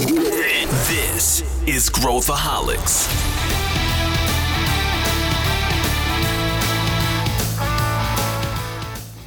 [0.00, 3.69] This is Growthaholics.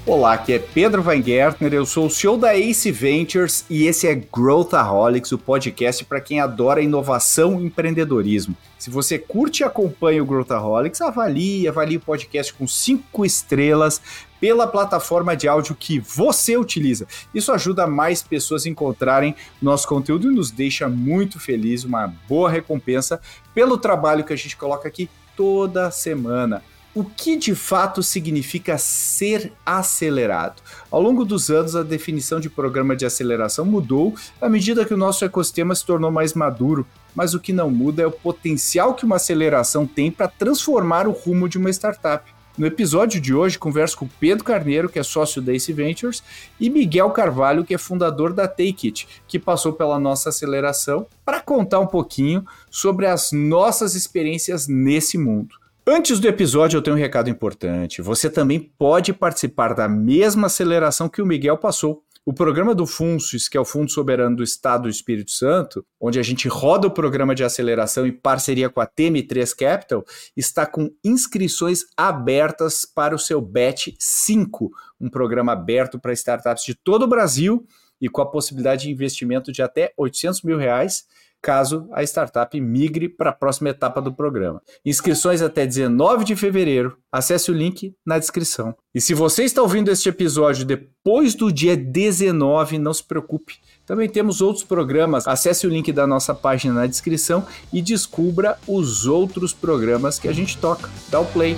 [0.06, 4.14] Olá, aqui é Pedro Weingärtner, eu sou o CEO da Ace Ventures e esse é
[4.14, 8.54] Growthaholics, o podcast para quem adora inovação e empreendedorismo.
[8.78, 14.02] Se você curte e acompanha o Growthaholics, avalie, avalie o podcast com cinco estrelas
[14.42, 17.08] pela plataforma de áudio que você utiliza.
[17.34, 22.52] Isso ajuda mais pessoas a encontrarem nosso conteúdo e nos deixa muito feliz, uma boa
[22.52, 23.22] recompensa
[23.54, 26.62] pelo trabalho que a gente coloca aqui toda semana
[26.96, 30.62] o que de fato significa ser acelerado?
[30.92, 34.98] Ao longo dos anos, a definição de programa de aceleração mudou à medida que o
[34.98, 36.86] nosso ecossistema se tornou mais maduro,
[37.16, 41.12] mas o que não muda é o potencial que uma aceleração tem para transformar o
[41.12, 42.32] rumo de uma startup.
[42.56, 46.22] No episódio de hoje, converso com Pedro Carneiro, que é sócio da Ace Ventures,
[46.60, 51.40] e Miguel Carvalho, que é fundador da Take It, que passou pela nossa aceleração, para
[51.40, 55.63] contar um pouquinho sobre as nossas experiências nesse mundo.
[55.86, 58.02] Antes do episódio, eu tenho um recado importante.
[58.02, 62.02] Você também pode participar da mesma aceleração que o Miguel passou.
[62.26, 66.18] O programa do FUNSUS, que é o Fundo Soberano do Estado do Espírito Santo, onde
[66.18, 70.06] a gente roda o programa de aceleração em parceria com a TM3 Capital,
[70.38, 76.76] está com inscrições abertas para o seu BET 5, um programa aberto para startups de
[76.76, 77.68] todo o Brasil
[78.00, 81.04] e com a possibilidade de investimento de até 800 mil reais
[81.44, 84.62] caso a startup migre para a próxima etapa do programa.
[84.86, 86.98] Inscrições até 19 de fevereiro.
[87.12, 88.74] Acesse o link na descrição.
[88.96, 93.56] E se você está ouvindo este episódio depois do dia 19, não se preocupe.
[93.86, 95.28] Também temos outros programas.
[95.28, 100.34] Acesse o link da nossa página na descrição e descubra os outros programas que a
[100.34, 100.90] gente toca.
[101.10, 101.58] Dá o play.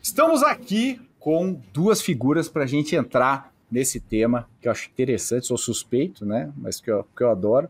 [0.00, 5.46] Estamos aqui com duas figuras para a gente entrar nesse tema que eu acho interessante,
[5.46, 6.52] sou suspeito, né?
[6.56, 7.68] Mas que eu, que eu adoro,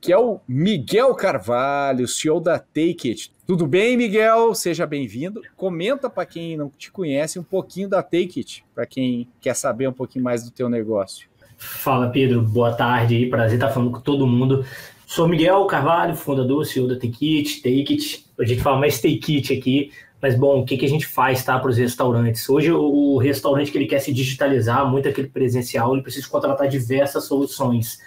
[0.00, 3.32] que é o Miguel Carvalho, CEO da Take It.
[3.46, 4.54] Tudo bem, Miguel?
[4.54, 5.42] Seja bem-vindo.
[5.56, 9.88] Comenta para quem não te conhece um pouquinho da Take It, para quem quer saber
[9.88, 11.28] um pouquinho mais do teu negócio.
[11.56, 12.42] Fala, Pedro.
[12.42, 13.26] Boa tarde.
[13.26, 14.64] Prazer estar falando com todo mundo.
[15.06, 18.24] Sou Miguel Carvalho, fundador, CEO da Take It, Take It.
[18.38, 19.92] A gente fala mais Take It aqui,
[20.24, 22.48] mas, bom, o que, que a gente faz tá, para os restaurantes?
[22.48, 27.26] Hoje, o, restaurante que ele quer se digitalizar, muito aquele presencial, ele precisa contratar diversas
[27.26, 27.98] soluções.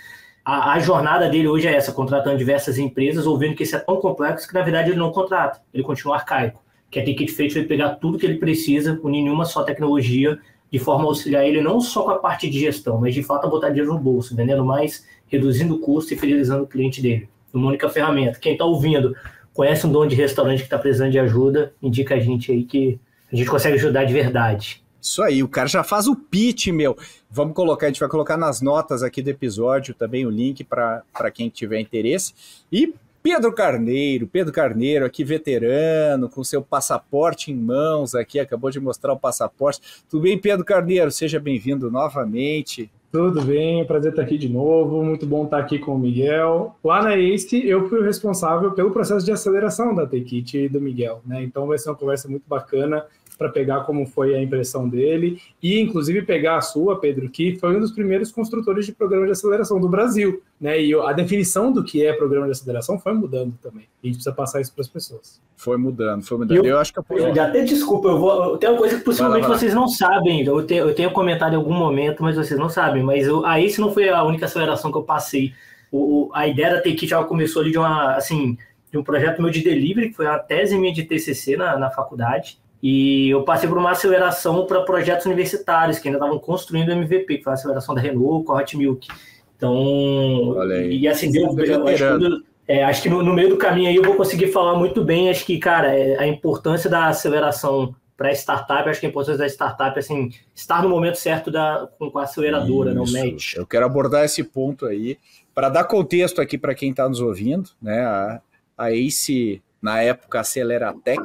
[0.44, 3.80] A, a, jornada dele hoje é essa, contratando diversas empresas, ou vendo que isso é
[3.80, 6.60] tão complexo que, na verdade, ele não contrata, ele continua arcaico.
[6.90, 10.40] Que é Ticket feito ele pegar tudo que ele precisa, unir em uma só tecnologia,
[10.72, 13.46] de forma a auxiliar ele não só com a parte de gestão, mas de fato
[13.46, 17.30] a botar dinheiro no bolso, vendendo mais, reduzindo o custo e fidelizando o cliente dele.
[17.54, 18.40] Uma única ferramenta.
[18.40, 19.16] Quem está ouvindo
[19.58, 23.00] conhece um dono de restaurante que está precisando de ajuda, indica a gente aí que
[23.34, 24.84] a gente consegue ajudar de verdade.
[25.02, 26.96] Isso aí, o cara já faz o pitch, meu.
[27.28, 31.32] Vamos colocar, a gente vai colocar nas notas aqui do episódio também o link para
[31.34, 32.36] quem tiver interesse.
[32.72, 32.94] E
[33.30, 39.12] Pedro Carneiro, Pedro Carneiro aqui veterano, com seu passaporte em mãos aqui, acabou de mostrar
[39.12, 39.82] o passaporte.
[40.10, 41.12] Tudo bem, Pedro Carneiro?
[41.12, 42.90] Seja bem-vindo novamente.
[43.12, 45.04] Tudo bem, prazer estar aqui de novo.
[45.04, 46.74] Muito bom estar aqui com o Miguel.
[46.82, 50.80] Lá na ACE, eu fui o responsável pelo processo de aceleração da Take e do
[50.80, 51.44] Miguel, né?
[51.44, 53.06] Então vai ser uma conversa muito bacana
[53.38, 57.76] para pegar como foi a impressão dele e, inclusive, pegar a sua, Pedro, que foi
[57.76, 60.42] um dos primeiros construtores de programa de aceleração do Brasil.
[60.60, 60.82] Né?
[60.82, 63.86] E a definição do que é programa de aceleração foi mudando também.
[64.02, 65.40] E a gente precisa passar isso para as pessoas.
[65.56, 66.58] Foi mudando, foi mudando.
[66.58, 67.06] Eu, eu acho que eu...
[67.18, 68.58] eu até desculpa, eu vou.
[68.58, 69.60] Tem uma coisa que possivelmente vai lá, vai lá.
[69.60, 70.46] vocês não sabem.
[70.46, 73.04] Eu tenho, eu tenho comentado em algum momento, mas vocês não sabem.
[73.04, 75.54] Mas eu, a esse não foi a única aceleração que eu passei.
[75.92, 78.58] O, a ideia da Take já começou ali de uma, assim,
[78.92, 81.90] de um projeto meu de delivery, que foi uma tese minha de TCC na, na
[81.90, 82.60] faculdade.
[82.82, 87.38] E eu passei por uma aceleração para projetos universitários que ainda estavam construindo o MVP,
[87.38, 89.08] que foi a aceleração da Renault com a Hot Milk.
[89.56, 90.56] Então,
[90.90, 93.96] e assim, deu, eu, acho, que, é, acho que no, no, meio do caminho aí
[93.96, 95.30] eu vou conseguir falar muito bem.
[95.30, 99.48] Acho que, cara, é, a importância da aceleração para startup, acho que a importância da
[99.48, 103.14] startup assim, estar no momento certo da, com, com a aceleradora, Isso.
[103.14, 103.54] não match.
[103.56, 105.18] Eu quero abordar esse ponto aí.
[105.54, 108.02] Para dar contexto aqui para quem está nos ouvindo, né?
[108.02, 108.42] A,
[108.78, 111.20] a ACE, na época, Aceleratec,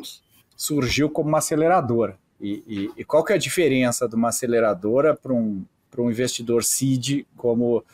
[0.63, 2.17] surgiu como uma aceleradora.
[2.41, 5.65] E, e, e qual que é a diferença de uma aceleradora para um,
[5.99, 7.85] um investidor seed, como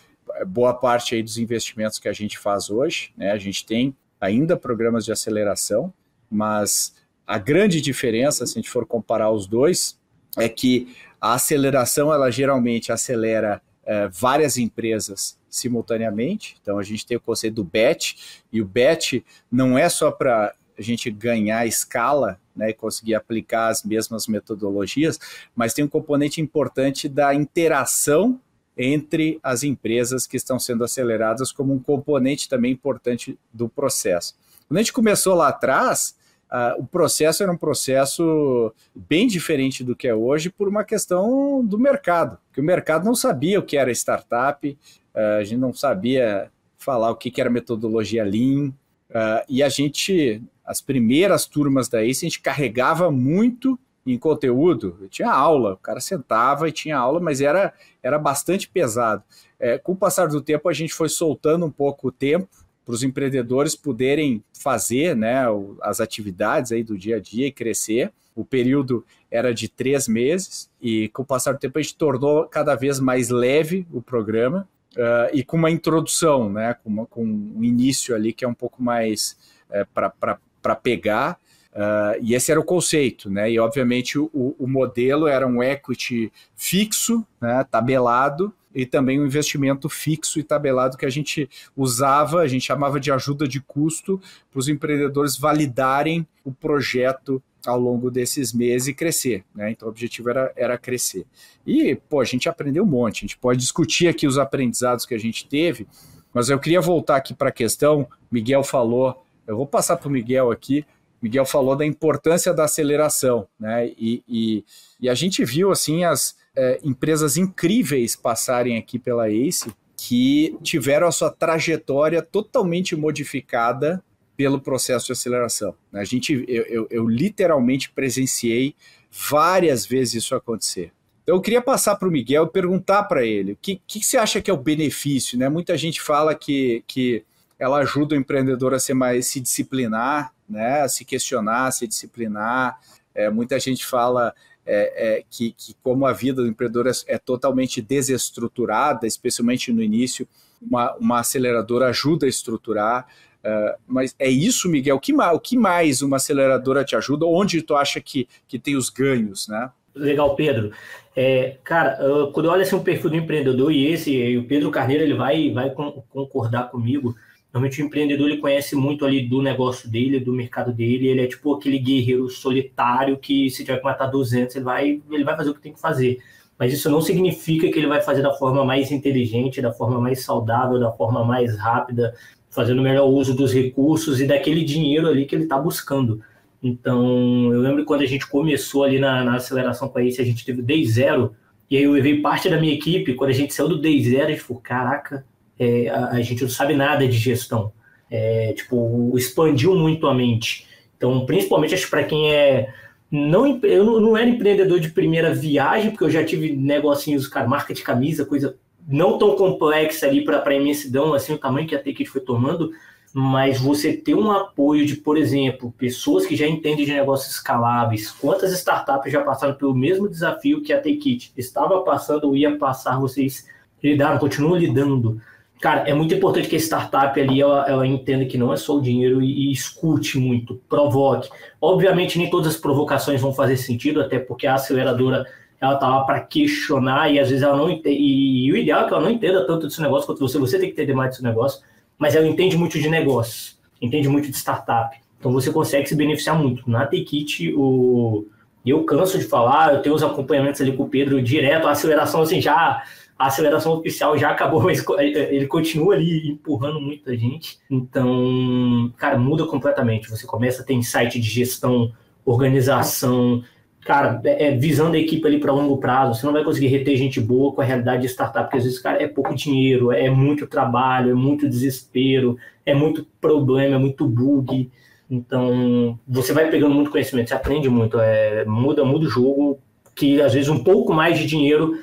[0.46, 3.10] boa parte aí dos investimentos que a gente faz hoje?
[3.16, 3.30] Né?
[3.30, 5.90] A gente tem ainda programas de aceleração,
[6.30, 6.94] mas
[7.26, 9.98] a grande diferença, se a gente for comparar os dois,
[10.36, 16.58] é que a aceleração ela geralmente acelera é, várias empresas simultaneamente.
[16.60, 18.14] Então a gente tem o conceito do BET,
[18.52, 23.68] e o BET não é só para a gente ganhar escala né, e conseguir aplicar
[23.68, 25.18] as mesmas metodologias,
[25.54, 28.40] mas tem um componente importante da interação
[28.76, 34.36] entre as empresas que estão sendo aceleradas como um componente também importante do processo.
[34.68, 36.14] Quando a gente começou lá atrás,
[36.50, 41.64] uh, o processo era um processo bem diferente do que é hoje por uma questão
[41.64, 44.68] do mercado, que o mercado não sabia o que era startup,
[45.14, 49.68] uh, a gente não sabia falar o que, que era metodologia Lean, uh, e a
[49.68, 55.72] gente, as primeiras turmas da ACE, a gente carregava muito em conteúdo, eu tinha aula,
[55.72, 57.72] o cara sentava e tinha aula, mas era,
[58.02, 59.22] era bastante pesado.
[59.58, 62.48] É, com o passar do tempo, a gente foi soltando um pouco o tempo,
[62.84, 65.44] para os empreendedores poderem fazer né,
[65.82, 68.10] as atividades aí do dia a dia e crescer.
[68.34, 72.46] O período era de três meses e com o passar do tempo a gente tornou
[72.46, 74.66] cada vez mais leve o programa
[74.96, 78.54] uh, e com uma introdução, né, com, uma, com um início ali que é um
[78.54, 79.36] pouco mais
[79.70, 80.38] é, para
[80.74, 81.38] pegar.
[81.72, 83.50] Uh, e esse era o conceito, né?
[83.50, 89.88] E obviamente o, o modelo era um equity fixo, né, tabelado, e também um investimento
[89.88, 94.20] fixo e tabelado que a gente usava, a gente chamava de ajuda de custo
[94.50, 99.70] para os empreendedores validarem o projeto ao longo desses meses e crescer, né?
[99.70, 101.26] Então o objetivo era, era crescer.
[101.66, 105.14] E, pô, a gente aprendeu um monte, a gente pode discutir aqui os aprendizados que
[105.14, 105.86] a gente teve,
[106.32, 110.12] mas eu queria voltar aqui para a questão, Miguel falou, eu vou passar para o
[110.12, 110.84] Miguel aqui,
[111.20, 113.88] Miguel falou da importância da aceleração, né?
[113.98, 114.64] E, e,
[115.00, 121.08] e a gente viu assim as, é, empresas incríveis passarem aqui pela ACE que tiveram
[121.08, 124.02] a sua trajetória totalmente modificada
[124.36, 125.74] pelo processo de aceleração.
[125.92, 128.76] A gente, eu, eu, eu literalmente presenciei
[129.10, 130.92] várias vezes isso acontecer.
[131.24, 134.16] Então, eu queria passar para o Miguel e perguntar para ele o que, que você
[134.16, 135.48] acha que é o benefício, né?
[135.48, 137.24] Muita gente fala que, que
[137.58, 140.82] ela ajuda o empreendedor a ser mais se disciplinar, né?
[140.82, 142.78] A se questionar, a se disciplinar.
[143.14, 144.32] É, muita gente fala
[144.64, 149.82] é, é, que, que, como a vida do empreendedor é, é, totalmente desestruturada, especialmente no
[149.82, 150.28] início,
[150.60, 153.06] uma, uma aceleradora ajuda a estruturar.
[153.38, 154.96] Uh, mas é isso, Miguel?
[154.96, 157.24] O que, mais, o que mais uma aceleradora te ajuda?
[157.24, 159.70] Onde tu acha que, que tem os ganhos, né?
[159.94, 160.72] Legal, Pedro.
[161.16, 161.96] É, cara,
[162.32, 165.50] quando eu olho assim, o perfil do empreendedor e esse, o Pedro Carneiro, ele vai,
[165.50, 167.16] vai concordar comigo.
[167.52, 171.26] Normalmente o empreendedor ele conhece muito ali do negócio dele, do mercado dele, ele é
[171.26, 175.50] tipo aquele guerreiro solitário que se tiver que matar 200, ele vai, ele vai fazer
[175.50, 176.18] o que tem que fazer.
[176.58, 180.24] Mas isso não significa que ele vai fazer da forma mais inteligente, da forma mais
[180.24, 182.14] saudável, da forma mais rápida,
[182.50, 186.20] fazendo o melhor uso dos recursos e daquele dinheiro ali que ele está buscando.
[186.62, 190.44] Então, eu lembro quando a gente começou ali na, na aceleração com a a gente
[190.44, 191.34] teve o Day Zero,
[191.70, 194.26] e aí eu levei parte da minha equipe, quando a gente saiu do Day Zero,
[194.26, 195.24] a gente falou, caraca,
[195.58, 197.72] é, a, a, gente não sabe nada de gestão.
[198.10, 200.66] É, tipo, expandiu muito a mente.
[200.96, 202.72] Então, principalmente acho para quem é.
[203.10, 207.72] Não, eu não, era empreendedor de primeira viagem, porque eu já tive negocinhos, cara, marca
[207.72, 208.56] de camisa, coisa
[208.86, 212.70] não tão complexa ali para a imensidão, assim, o tamanho que a Take foi tomando,
[213.12, 218.10] mas você ter um apoio de, por exemplo, pessoas que já entendem de negócios escaláveis,
[218.10, 222.98] quantas startups já passaram pelo mesmo desafio que a Take estava passando ou ia passar,
[222.98, 223.46] vocês
[223.82, 225.20] lidaram, continuam lidando.
[225.60, 228.76] Cara, é muito importante que a startup ali ela, ela entenda que não é só
[228.76, 231.28] o dinheiro e, e, escute muito, provoque.
[231.60, 235.26] Obviamente, nem todas as provocações vão fazer sentido, até porque a aceleradora
[235.60, 237.98] ela tá lá para questionar e às vezes ela não entende.
[238.00, 240.38] E, o ideal é que ela não entenda tanto desse negócio quanto você.
[240.38, 241.60] Você tem que entender mais desse negócio,
[241.98, 244.96] mas ela entende muito de negócio, entende muito de startup.
[245.18, 246.70] Então você consegue se beneficiar muito.
[246.70, 248.26] Na Tekit, o
[248.64, 252.20] eu canso de falar, eu tenho os acompanhamentos ali com o Pedro direto, a aceleração
[252.22, 252.82] assim já
[253.18, 257.58] a aceleração oficial já acabou, mas ele continua ali empurrando muita gente.
[257.68, 260.08] Então, cara, muda completamente.
[260.08, 261.92] Você começa a ter insight de gestão,
[262.24, 263.42] organização,
[263.88, 266.14] cara, é, é visando a equipe ali para longo prazo.
[266.14, 268.78] Você não vai conseguir reter gente boa com a realidade de startup, porque às vezes,
[268.78, 274.06] cara, é pouco dinheiro, é muito trabalho, é muito desespero, é muito problema, é muito
[274.06, 274.70] bug.
[275.10, 279.58] Então, você vai pegando muito conhecimento, você aprende muito, é, muda, muda o jogo,
[279.96, 281.78] que às vezes um pouco mais de dinheiro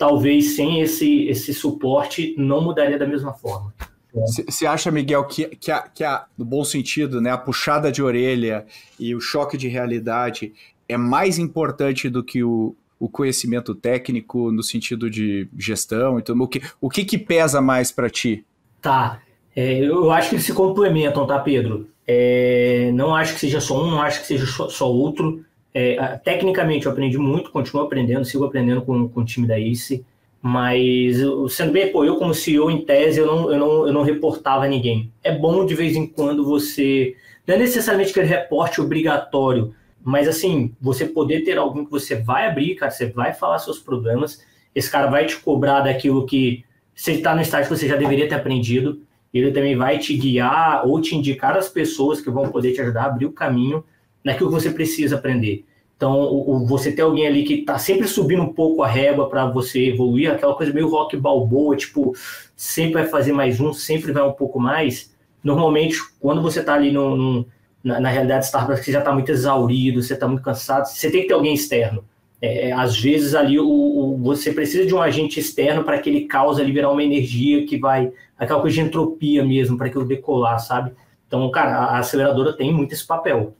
[0.00, 3.74] talvez sem esse, esse suporte não mudaria da mesma forma.
[4.14, 8.02] Você acha, Miguel, que, que, a, que a, no bom sentido, né, a puxada de
[8.02, 8.64] orelha
[8.98, 10.54] e o choque de realidade
[10.88, 16.18] é mais importante do que o, o conhecimento técnico no sentido de gestão?
[16.18, 18.42] Então, o que, o que, que pesa mais para ti?
[18.80, 19.20] Tá.
[19.54, 21.88] É, eu acho que eles se complementam, tá, Pedro?
[22.06, 25.44] É, não acho que seja só um, não acho que seja só, só outro.
[25.72, 30.04] É, tecnicamente eu aprendi muito, continuo aprendendo, sigo aprendendo com, com o time da ICE,
[30.42, 31.16] mas
[31.50, 34.66] sendo bem, pô, eu como CEO em tese eu não, eu, não, eu não reportava
[34.66, 35.12] ninguém.
[35.22, 37.14] É bom de vez em quando você,
[37.46, 42.46] não é necessariamente aquele reporte obrigatório, mas assim, você poder ter alguém que você vai
[42.46, 44.42] abrir, cara, você vai falar seus problemas,
[44.74, 48.28] esse cara vai te cobrar daquilo que você está no estágio que você já deveria
[48.28, 49.00] ter aprendido.
[49.32, 53.04] Ele também vai te guiar ou te indicar as pessoas que vão poder te ajudar
[53.04, 53.84] a abrir o caminho
[54.24, 55.64] naquilo que você precisa aprender.
[56.00, 59.28] Então, o, o, você ter alguém ali que está sempre subindo um pouco a régua
[59.28, 62.14] para você evoluir, aquela coisa meio rock balboa, tipo,
[62.56, 65.14] sempre vai fazer mais um, sempre vai um pouco mais.
[65.44, 67.46] Normalmente, quando você está ali no, no,
[67.84, 71.20] na, na, realidade Starbucks, você já está muito exaurido, você está muito cansado, você tem
[71.20, 72.02] que ter alguém externo.
[72.40, 76.58] É, às vezes ali o, o, você precisa de um agente externo para aquele caos
[76.58, 80.92] ali virar uma energia que vai, aquela coisa de entropia mesmo, para aquilo decolar, sabe?
[81.28, 83.54] Então, cara, a aceleradora tem muito esse papel.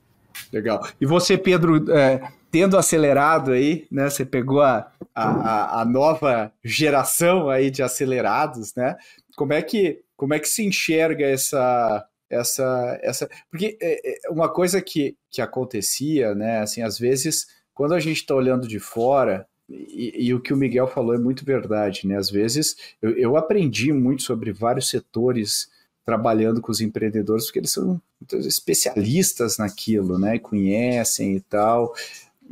[0.53, 0.87] Legal.
[1.01, 2.21] E você, Pedro, é,
[2.51, 4.11] tendo acelerado aí, né?
[4.11, 8.97] Você pegou a, a, a, nova geração aí de acelerados, né?
[9.37, 14.49] Como é que, como é que se enxerga essa essa essa porque é, é uma
[14.49, 16.61] coisa que, que acontecia, né?
[16.61, 20.57] Assim, às vezes quando a gente está olhando de fora e, e, o que o
[20.57, 22.17] Miguel falou é muito verdade, né?
[22.17, 25.69] Às vezes eu, eu aprendi muito sobre vários setores
[26.11, 28.03] trabalhando com os empreendedores, porque eles são
[28.33, 30.41] especialistas naquilo, né?
[30.41, 31.95] Conhecem e tal.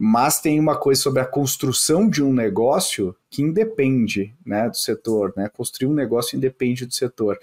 [0.00, 5.34] Mas tem uma coisa sobre a construção de um negócio que independe né, do setor,
[5.36, 5.48] né?
[5.48, 7.36] Construir um negócio independe do setor.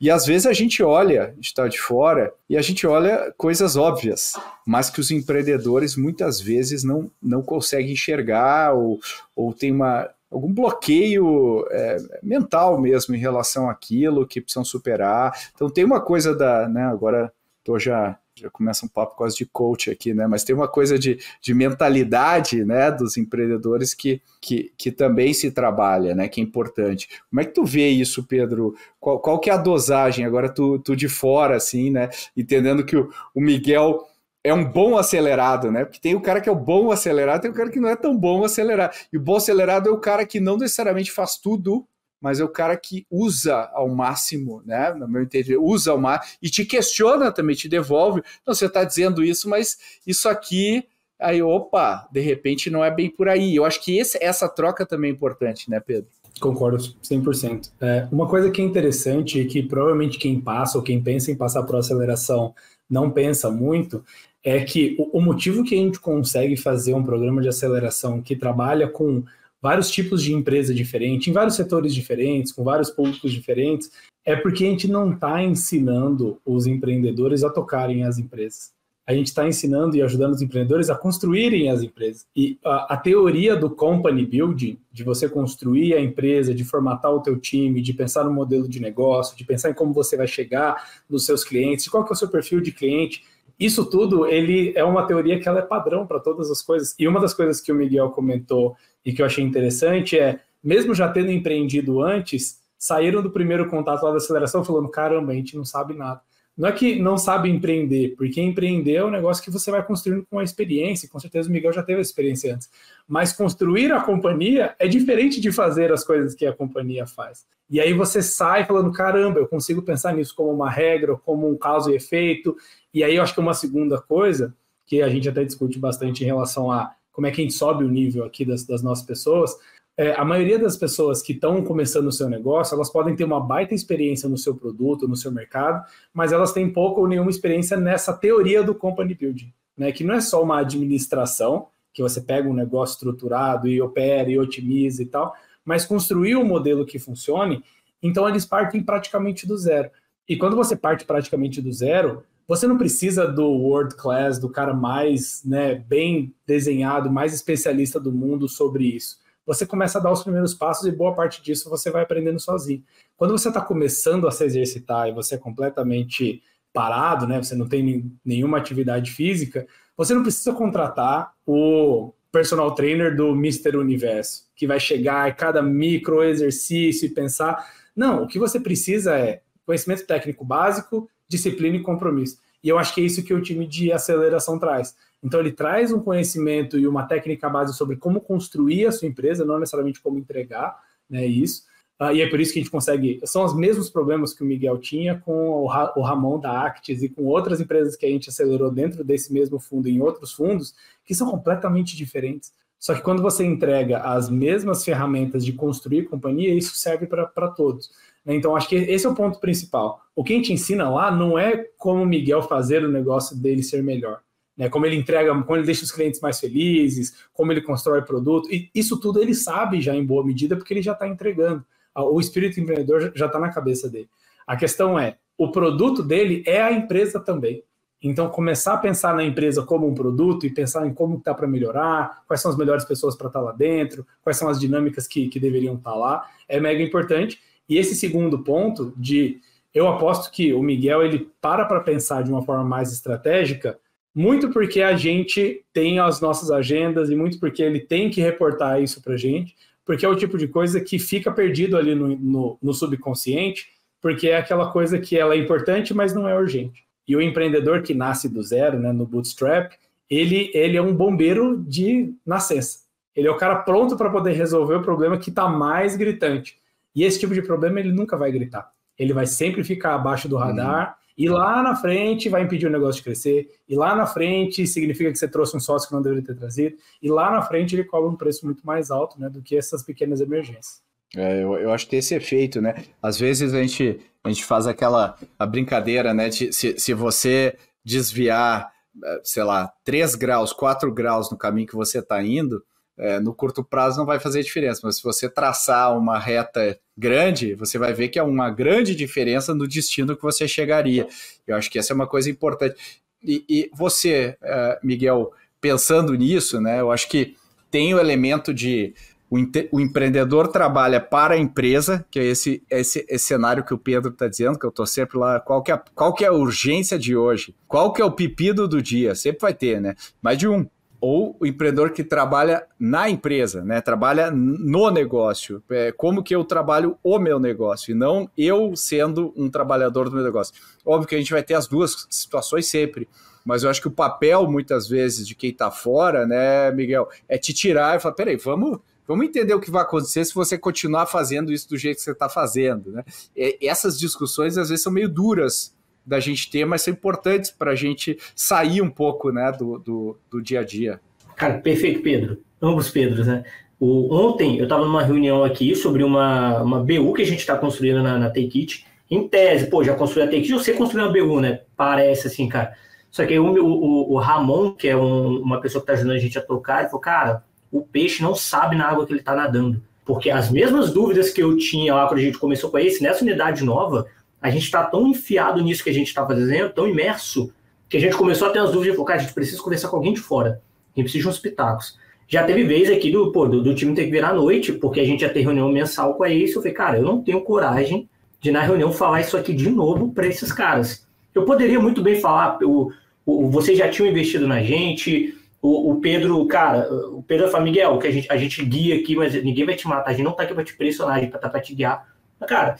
[0.00, 3.32] E às vezes a gente olha, a gente está de fora, e a gente olha
[3.38, 4.32] coisas óbvias,
[4.66, 8.98] mas que os empreendedores muitas vezes não, não conseguem enxergar ou,
[9.36, 15.32] ou tem uma, algum bloqueio é, mental mesmo em relação àquilo que precisam superar.
[15.54, 17.32] Então tem uma coisa da, né, agora
[17.64, 20.26] tô já já começa um papo quase de coach aqui, né?
[20.26, 25.50] Mas tem uma coisa de, de mentalidade, né, dos empreendedores que, que, que também se
[25.50, 26.26] trabalha, né?
[26.26, 27.08] Que é importante.
[27.28, 28.74] Como é que tu vê isso, Pedro?
[28.98, 30.24] Qual, qual que é a dosagem?
[30.24, 32.08] Agora tu, tu de fora, assim, né?
[32.36, 34.06] Entendendo que o, o Miguel
[34.42, 35.84] é um bom acelerado, né?
[35.84, 37.96] Porque tem o cara que é o bom acelerado, tem o cara que não é
[37.96, 38.94] tão bom acelerado.
[39.12, 41.86] E o bom acelerado é o cara que não necessariamente faz tudo,
[42.20, 44.92] mas é o cara que usa ao máximo, né?
[44.94, 48.22] No meu entender, usa ao máximo e te questiona também, te devolve.
[48.46, 50.84] Não, você está dizendo isso, mas isso aqui.
[51.18, 53.56] Aí, opa, de repente não é bem por aí.
[53.56, 56.08] Eu acho que esse, essa troca também é importante, né, Pedro?
[56.40, 57.70] Concordo 100%.
[57.78, 61.36] É, uma coisa que é interessante e que provavelmente quem passa ou quem pensa em
[61.36, 62.54] passar por aceleração
[62.88, 64.02] não pensa muito
[64.42, 68.88] é que o, motivo que a gente consegue fazer um programa de aceleração que trabalha
[68.88, 69.22] com
[69.60, 73.90] vários tipos de empresa diferentes, em vários setores diferentes, com vários públicos diferentes,
[74.24, 78.72] é porque a gente não está ensinando os empreendedores a tocarem as empresas.
[79.06, 82.26] A gente está ensinando e ajudando os empreendedores a construírem as empresas.
[82.36, 87.20] E a, a, teoria do company building, de você construir a empresa, de formatar o
[87.20, 91.02] teu time, de pensar no modelo de negócio, de pensar em como você vai chegar
[91.08, 93.24] nos seus clientes, qual que é o seu perfil de cliente,
[93.60, 96.94] isso tudo, ele é uma teoria que ela é padrão para todas as coisas.
[96.98, 98.74] E uma das coisas que o Miguel comentou
[99.04, 104.02] e que eu achei interessante é, mesmo já tendo empreendido antes, saíram do primeiro contato
[104.02, 106.22] lá da aceleração falando, caramba, a gente não sabe nada.
[106.56, 110.26] Não é que não sabe empreender, porque empreender é um negócio que você vai construindo
[110.28, 112.68] com a experiência, com certeza o Miguel já teve a experiência antes.
[113.06, 117.46] Mas construir a companhia é diferente de fazer as coisas que a companhia faz.
[117.70, 121.56] E aí você sai falando, caramba, eu consigo pensar nisso como uma regra, como um
[121.56, 122.56] caso e efeito,
[122.92, 124.54] e aí eu acho que uma segunda coisa,
[124.86, 127.84] que a gente até discute bastante em relação a como é que a gente sobe
[127.84, 129.54] o nível aqui das, das nossas pessoas,
[129.96, 133.38] é, a maioria das pessoas que estão começando o seu negócio, elas podem ter uma
[133.38, 137.76] baita experiência no seu produto, no seu mercado, mas elas têm pouca ou nenhuma experiência
[137.76, 139.92] nessa teoria do company building, né?
[139.92, 144.38] Que não é só uma administração, que você pega um negócio estruturado e opera e
[144.38, 147.62] otimiza e tal, mas construir um modelo que funcione,
[148.02, 149.90] então eles partem praticamente do zero.
[150.26, 154.74] E quando você parte praticamente do zero, você não precisa do world class, do cara
[154.74, 159.20] mais né, bem desenhado, mais especialista do mundo sobre isso.
[159.46, 162.82] Você começa a dar os primeiros passos e boa parte disso você vai aprendendo sozinho.
[163.16, 166.42] Quando você está começando a se exercitar e você é completamente
[166.72, 169.64] parado, né, você não tem nenhuma atividade física,
[169.96, 173.76] você não precisa contratar o personal trainer do Mr.
[173.76, 177.64] Universo, que vai chegar e cada micro exercício e pensar.
[177.94, 182.38] Não, o que você precisa é conhecimento técnico básico disciplina e compromisso.
[182.62, 184.94] E eu acho que é isso que o time de aceleração traz.
[185.22, 189.44] Então, ele traz um conhecimento e uma técnica base sobre como construir a sua empresa,
[189.44, 191.62] não necessariamente como entregar né, isso.
[192.00, 193.20] Uh, e é por isso que a gente consegue.
[193.24, 197.02] São os mesmos problemas que o Miguel tinha com o, Ra, o Ramon da Actis
[197.02, 200.74] e com outras empresas que a gente acelerou dentro desse mesmo fundo em outros fundos,
[201.04, 202.52] que são completamente diferentes.
[202.78, 207.90] Só que quando você entrega as mesmas ferramentas de construir companhia, isso serve para todos.
[208.24, 208.34] Né?
[208.34, 210.00] Então, acho que esse é o ponto principal.
[210.14, 213.62] O que a gente ensina lá não é como o Miguel fazer o negócio dele
[213.62, 214.20] ser melhor.
[214.56, 214.68] né?
[214.68, 218.52] Como ele entrega, como ele deixa os clientes mais felizes, como ele constrói produto.
[218.52, 221.64] E isso tudo ele sabe já em boa medida, porque ele já está entregando.
[221.94, 224.08] O espírito empreendedor já está na cabeça dele.
[224.46, 227.64] A questão é, o produto dele é a empresa também.
[228.02, 231.46] Então, começar a pensar na empresa como um produto e pensar em como está para
[231.46, 235.06] melhorar, quais são as melhores pessoas para estar tá lá dentro, quais são as dinâmicas
[235.06, 237.38] que, que deveriam estar tá lá, é mega importante.
[237.70, 239.40] E esse segundo ponto de
[239.72, 243.78] eu aposto que o Miguel ele para para pensar de uma forma mais estratégica,
[244.12, 248.82] muito porque a gente tem as nossas agendas e muito porque ele tem que reportar
[248.82, 252.58] isso para gente, porque é o tipo de coisa que fica perdido ali no, no,
[252.60, 253.68] no subconsciente,
[254.00, 256.84] porque é aquela coisa que ela é importante, mas não é urgente.
[257.06, 259.72] E o empreendedor que nasce do zero, né, no bootstrap,
[260.08, 262.80] ele, ele é um bombeiro de nascença.
[263.14, 266.59] Ele é o cara pronto para poder resolver o problema que está mais gritante.
[266.94, 270.36] E esse tipo de problema ele nunca vai gritar ele vai sempre ficar abaixo do
[270.36, 270.98] radar.
[271.16, 273.48] E lá na frente vai impedir o negócio de crescer.
[273.66, 276.76] E lá na frente significa que você trouxe um sócio que não deveria ter trazido.
[277.00, 279.82] E lá na frente ele cobra um preço muito mais alto né, do que essas
[279.82, 280.82] pequenas emergências.
[281.16, 282.84] É, eu, eu, acho que tem esse efeito, né?
[283.02, 286.28] Às vezes a gente, a gente faz aquela a brincadeira, né?
[286.28, 288.70] De, se, se você desviar,
[289.02, 292.62] eh, sei lá, 3 graus, 4 graus no caminho que você está indo,
[293.00, 297.54] é, no curto prazo não vai fazer diferença, mas se você traçar uma reta grande,
[297.54, 301.08] você vai ver que é uma grande diferença no destino que você chegaria.
[301.46, 302.76] Eu acho que essa é uma coisa importante.
[303.24, 307.36] E, e você, é, Miguel, pensando nisso, né, eu acho que
[307.70, 308.92] tem o elemento de
[309.30, 309.36] o,
[309.70, 314.10] o, empreendedor trabalha para a empresa, que é esse, esse, esse cenário que o Pedro
[314.10, 316.98] está dizendo, que eu estou sempre lá, qual que, é, qual que é a urgência
[316.98, 317.54] de hoje?
[317.66, 319.14] Qual que é o pepino do dia?
[319.14, 319.94] Sempre vai ter, né?
[320.20, 320.68] Mais de um
[321.00, 323.80] ou o empreendedor que trabalha na empresa, né?
[323.80, 325.62] Trabalha no negócio.
[325.70, 330.16] É, como que eu trabalho o meu negócio e não eu sendo um trabalhador do
[330.16, 330.54] meu negócio.
[330.84, 333.08] Óbvio que a gente vai ter as duas situações sempre,
[333.44, 337.38] mas eu acho que o papel muitas vezes de quem está fora, né, Miguel, é
[337.38, 338.78] te tirar e falar, peraí, vamos
[339.10, 342.12] Vamos entender o que vai acontecer se você continuar fazendo isso do jeito que você
[342.12, 342.92] está fazendo.
[342.92, 343.04] Né?
[343.36, 347.72] E essas discussões às vezes são meio duras da gente ter, mas são importantes para
[347.72, 351.00] a gente sair um pouco né, do, do, do, dia a dia.
[351.36, 352.40] Cara, perfeito, Pedro.
[352.60, 353.44] Ambos Pedros, né?
[353.78, 357.56] O, ontem eu estava numa reunião aqui sobre uma, uma BU que a gente está
[357.56, 358.86] construindo na, na Take It.
[359.10, 361.60] Em tese, pô, já construiu a Take It, você construiu uma BU, né?
[361.76, 362.74] Parece assim, cara.
[363.10, 366.20] Só que o, o, o Ramon, que é um, uma pessoa que está ajudando a
[366.20, 369.34] gente a tocar, ele falou, cara, o peixe não sabe na água que ele está
[369.34, 369.82] nadando.
[370.04, 373.22] Porque as mesmas dúvidas que eu tinha lá quando a gente começou com esse, nessa
[373.22, 374.06] unidade nova,
[374.40, 377.52] a gente está tão enfiado nisso que a gente está fazendo, tão imerso,
[377.88, 379.96] que a gente começou a ter as dúvidas de, cara, a gente precisa conversar com
[379.96, 380.62] alguém de fora.
[380.94, 381.98] A gente precisa de uns pitacos.
[382.28, 385.00] Já teve vez aqui do, pô, do, do, time ter que virar à noite, porque
[385.00, 386.54] a gente ia ter reunião mensal com a Ace.
[386.54, 388.08] Eu falei, cara, eu não tenho coragem
[388.40, 391.06] de na reunião falar isso aqui de novo para esses caras.
[391.34, 392.92] Eu poderia muito bem falar, o,
[393.26, 397.98] o, vocês já tinham investido na gente, o, o, Pedro, cara, o Pedro fala, Miguel,
[397.98, 400.32] que a gente, a gente guia aqui, mas ninguém vai te matar, a gente não
[400.32, 402.06] tá aqui para te pressionar, a gente tá para te guiar.
[402.38, 402.76] Mas, cara,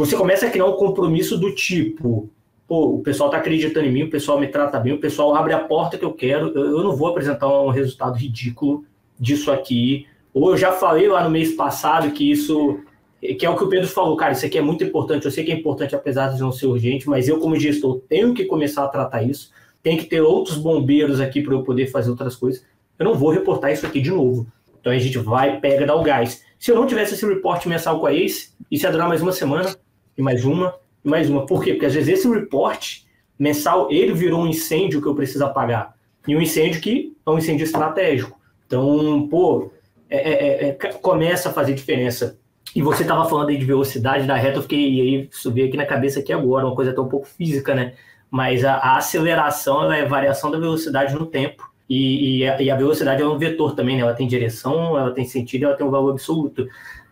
[0.00, 2.30] você começa a criar um compromisso do tipo,
[2.66, 5.52] pô, o pessoal está acreditando em mim, o pessoal me trata bem, o pessoal abre
[5.52, 8.82] a porta que eu quero, eu, eu não vou apresentar um resultado ridículo
[9.18, 10.06] disso aqui.
[10.32, 12.80] Ou eu já falei lá no mês passado que isso,
[13.20, 15.44] que é o que o Pedro falou, cara, isso aqui é muito importante, eu sei
[15.44, 18.84] que é importante apesar de não ser urgente, mas eu como gestor tenho que começar
[18.84, 19.50] a tratar isso,
[19.82, 22.64] tem que ter outros bombeiros aqui para eu poder fazer outras coisas.
[22.98, 24.46] Eu não vou reportar isso aqui de novo.
[24.80, 26.42] Então a gente vai, pega, dá o gás.
[26.58, 29.32] Se eu não tivesse esse report mensal com a Ace, isso ia durar mais uma
[29.32, 29.74] semana,
[30.20, 31.46] e mais uma, e mais uma.
[31.46, 31.72] Por quê?
[31.72, 33.00] Porque às vezes esse report
[33.38, 35.94] mensal, ele virou um incêndio que eu preciso apagar.
[36.28, 38.38] E um incêndio que é um incêndio estratégico.
[38.66, 39.72] Então, pô,
[40.08, 42.38] é, é, é, é começa a fazer diferença.
[42.76, 45.76] E você estava falando aí de velocidade da reta, eu fiquei, e aí veio aqui
[45.76, 47.94] na cabeça aqui agora, uma coisa até um pouco física, né?
[48.30, 51.68] Mas a, a aceleração é variação da velocidade no tempo.
[51.88, 54.02] E, e, a, e, a, velocidade é um vetor também, né?
[54.02, 56.68] Ela tem direção, ela tem sentido, ela tem um valor absoluto.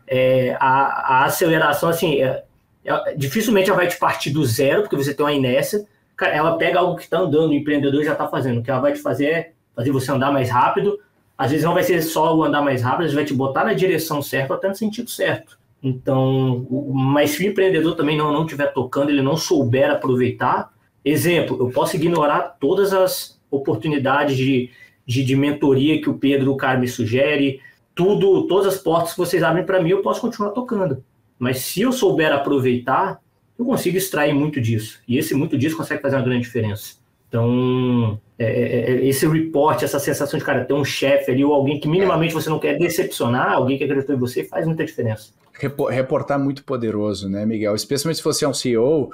[0.06, 2.44] É, a, a, aceleração, assim, é,
[2.88, 5.85] ela, dificilmente ela vai te partir do zero, porque você tem uma inércia.
[6.16, 8.61] Cara, ela pega algo que está andando, o empreendedor já está fazendo.
[8.61, 10.98] O que ela vai te fazer é fazer você andar mais rápido.
[11.37, 13.64] Às vezes não vai ser só o andar mais rápido, às vezes vai te botar
[13.64, 15.59] na direção certa, até no sentido certo.
[15.81, 20.72] Então, mas se o empreendedor também não não estiver tocando, ele não souber aproveitar,
[21.05, 24.70] exemplo, eu posso ignorar todas as oportunidades de,
[25.07, 27.61] de, de mentoria que o Pedro, o cara, me sugere,
[27.94, 31.05] tudo, todas as portas que vocês abrem para mim, eu posso continuar tocando.
[31.38, 33.20] Mas se eu souber aproveitar,
[33.59, 35.01] eu consigo extrair muito disso.
[35.07, 36.96] E esse muito disso consegue fazer uma grande diferença.
[37.29, 41.53] Então, é, é, é esse report, essa sensação de, cara, ter um chefe ali ou
[41.53, 45.33] alguém que minimamente você não quer decepcionar, alguém que acreditou em você, faz muita diferença.
[45.90, 47.74] Reportar muito poderoso, né, Miguel?
[47.74, 49.11] Especialmente se você é um CEO,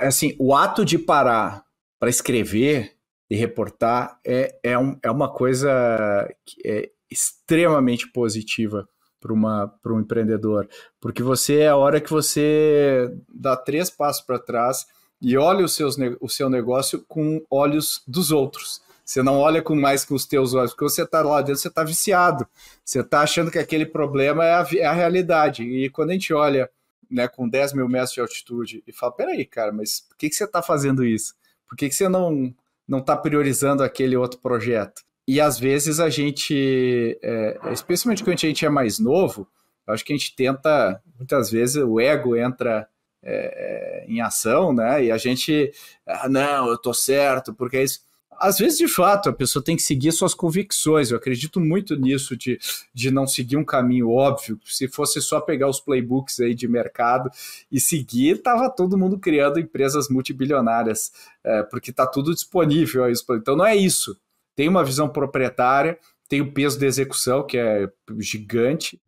[0.00, 1.64] assim, o ato de parar
[1.98, 2.92] para escrever,
[3.32, 8.86] e reportar é, é, um, é uma coisa que é extremamente positiva
[9.22, 10.68] para um empreendedor,
[11.00, 14.86] porque você é a hora que você dá três passos para trás
[15.20, 18.82] e olha os seus, o seu negócio com olhos dos outros.
[19.04, 21.68] Você não olha com mais com os teus olhos, porque você está lá dentro, você
[21.68, 22.46] está viciado.
[22.84, 25.62] Você está achando que aquele problema é a, é a, realidade.
[25.62, 26.68] E quando a gente olha
[27.10, 30.34] né, com 10 mil metros de altitude e fala, peraí, cara, mas por que, que
[30.34, 31.34] você está fazendo isso?
[31.68, 32.54] Por que, que você não
[32.86, 35.02] não está priorizando aquele outro projeto?
[35.26, 39.46] E às vezes a gente, é, especialmente quando a gente é mais novo,
[39.86, 42.88] acho que a gente tenta, muitas vezes o ego entra
[43.24, 45.04] é, é, em ação, né?
[45.04, 45.72] E a gente,
[46.06, 48.00] ah, não, eu tô certo, porque é isso.
[48.42, 51.12] Às vezes, de fato, a pessoa tem que seguir suas convicções.
[51.12, 52.58] Eu acredito muito nisso de,
[52.92, 54.58] de não seguir um caminho óbvio.
[54.64, 57.30] Se fosse só pegar os playbooks aí de mercado
[57.70, 61.12] e seguir, tava todo mundo criando empresas multibilionárias,
[61.44, 63.04] é, porque tá tudo disponível.
[63.36, 64.18] Então não é isso.
[64.54, 67.88] Tem uma visão proprietária, tem o peso de execução, que é
[68.18, 69.00] gigante,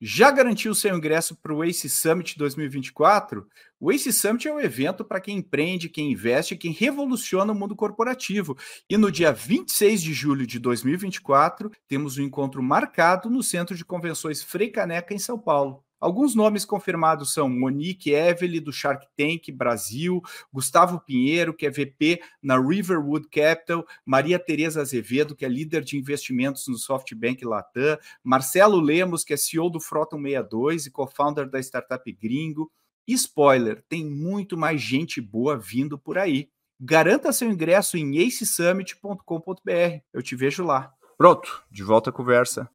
[0.00, 3.46] já garantiu seu ingresso para o ACE Summit 2024?
[3.80, 7.74] O ACE Summit é um evento para quem empreende, quem investe, quem revoluciona o mundo
[7.74, 8.56] corporativo.
[8.88, 13.84] E no dia 26 de julho de 2024, temos um encontro marcado no Centro de
[13.84, 15.85] Convenções Frei Caneca, em São Paulo.
[15.98, 20.20] Alguns nomes confirmados são Monique Evely, do Shark Tank Brasil,
[20.52, 25.96] Gustavo Pinheiro, que é VP na Riverwood Capital, Maria Tereza Azevedo, que é líder de
[25.96, 31.58] investimentos no SoftBank Latam, Marcelo Lemos, que é CEO do Frota 62 e co-founder da
[31.60, 32.70] startup Gringo.
[33.08, 36.50] E spoiler, tem muito mais gente boa vindo por aí.
[36.78, 40.00] Garanta seu ingresso em acesummit.com.br.
[40.12, 40.92] Eu te vejo lá.
[41.16, 42.68] Pronto, de volta à conversa.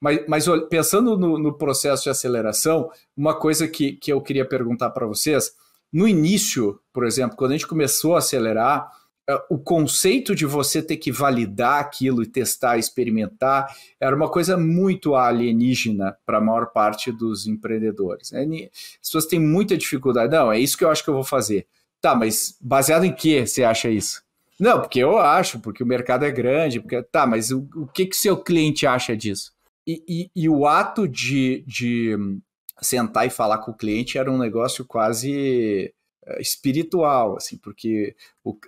[0.00, 4.90] Mas, mas pensando no, no, processo de aceleração, uma coisa que, que eu queria perguntar
[4.90, 5.52] para vocês:
[5.92, 8.90] no início, por exemplo, quando a gente começou a acelerar,
[9.28, 14.56] uh, o conceito de você ter que validar aquilo e testar, experimentar, era uma coisa
[14.56, 18.30] muito alienígena para a maior parte dos empreendedores.
[18.30, 18.42] Né?
[19.02, 20.32] As pessoas têm muita dificuldade.
[20.32, 21.66] Não, é isso que eu acho que eu vou fazer.
[22.00, 24.22] Tá, mas baseado em que você acha isso?
[24.58, 28.06] Não, porque eu acho, porque o mercado é grande, porque tá, mas o, o que
[28.06, 29.52] que seu cliente acha disso?
[29.88, 32.14] E, e, e, o ato de, de
[32.78, 35.94] sentar e falar com o cliente era um negócio quase
[36.26, 38.14] eh, espiritual, assim, porque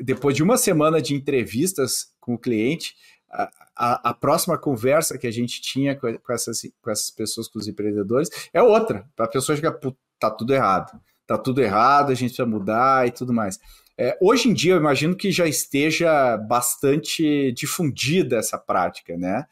[0.00, 2.94] depois de uma semana de entrevistas com o cliente,
[3.30, 7.59] a, a, a próxima conversa que a gente tinha com, essas, com essas pessoas, com
[7.59, 9.06] os empreendedores, é outra.
[9.18, 9.78] A pessoa fica,
[10.18, 13.61] tá tudo errado, tá tudo errado, a gente precisa mudar e tudo mais.
[13.98, 19.44] É, hoje em dia, eu imagino que já esteja bastante difundida essa prática, né?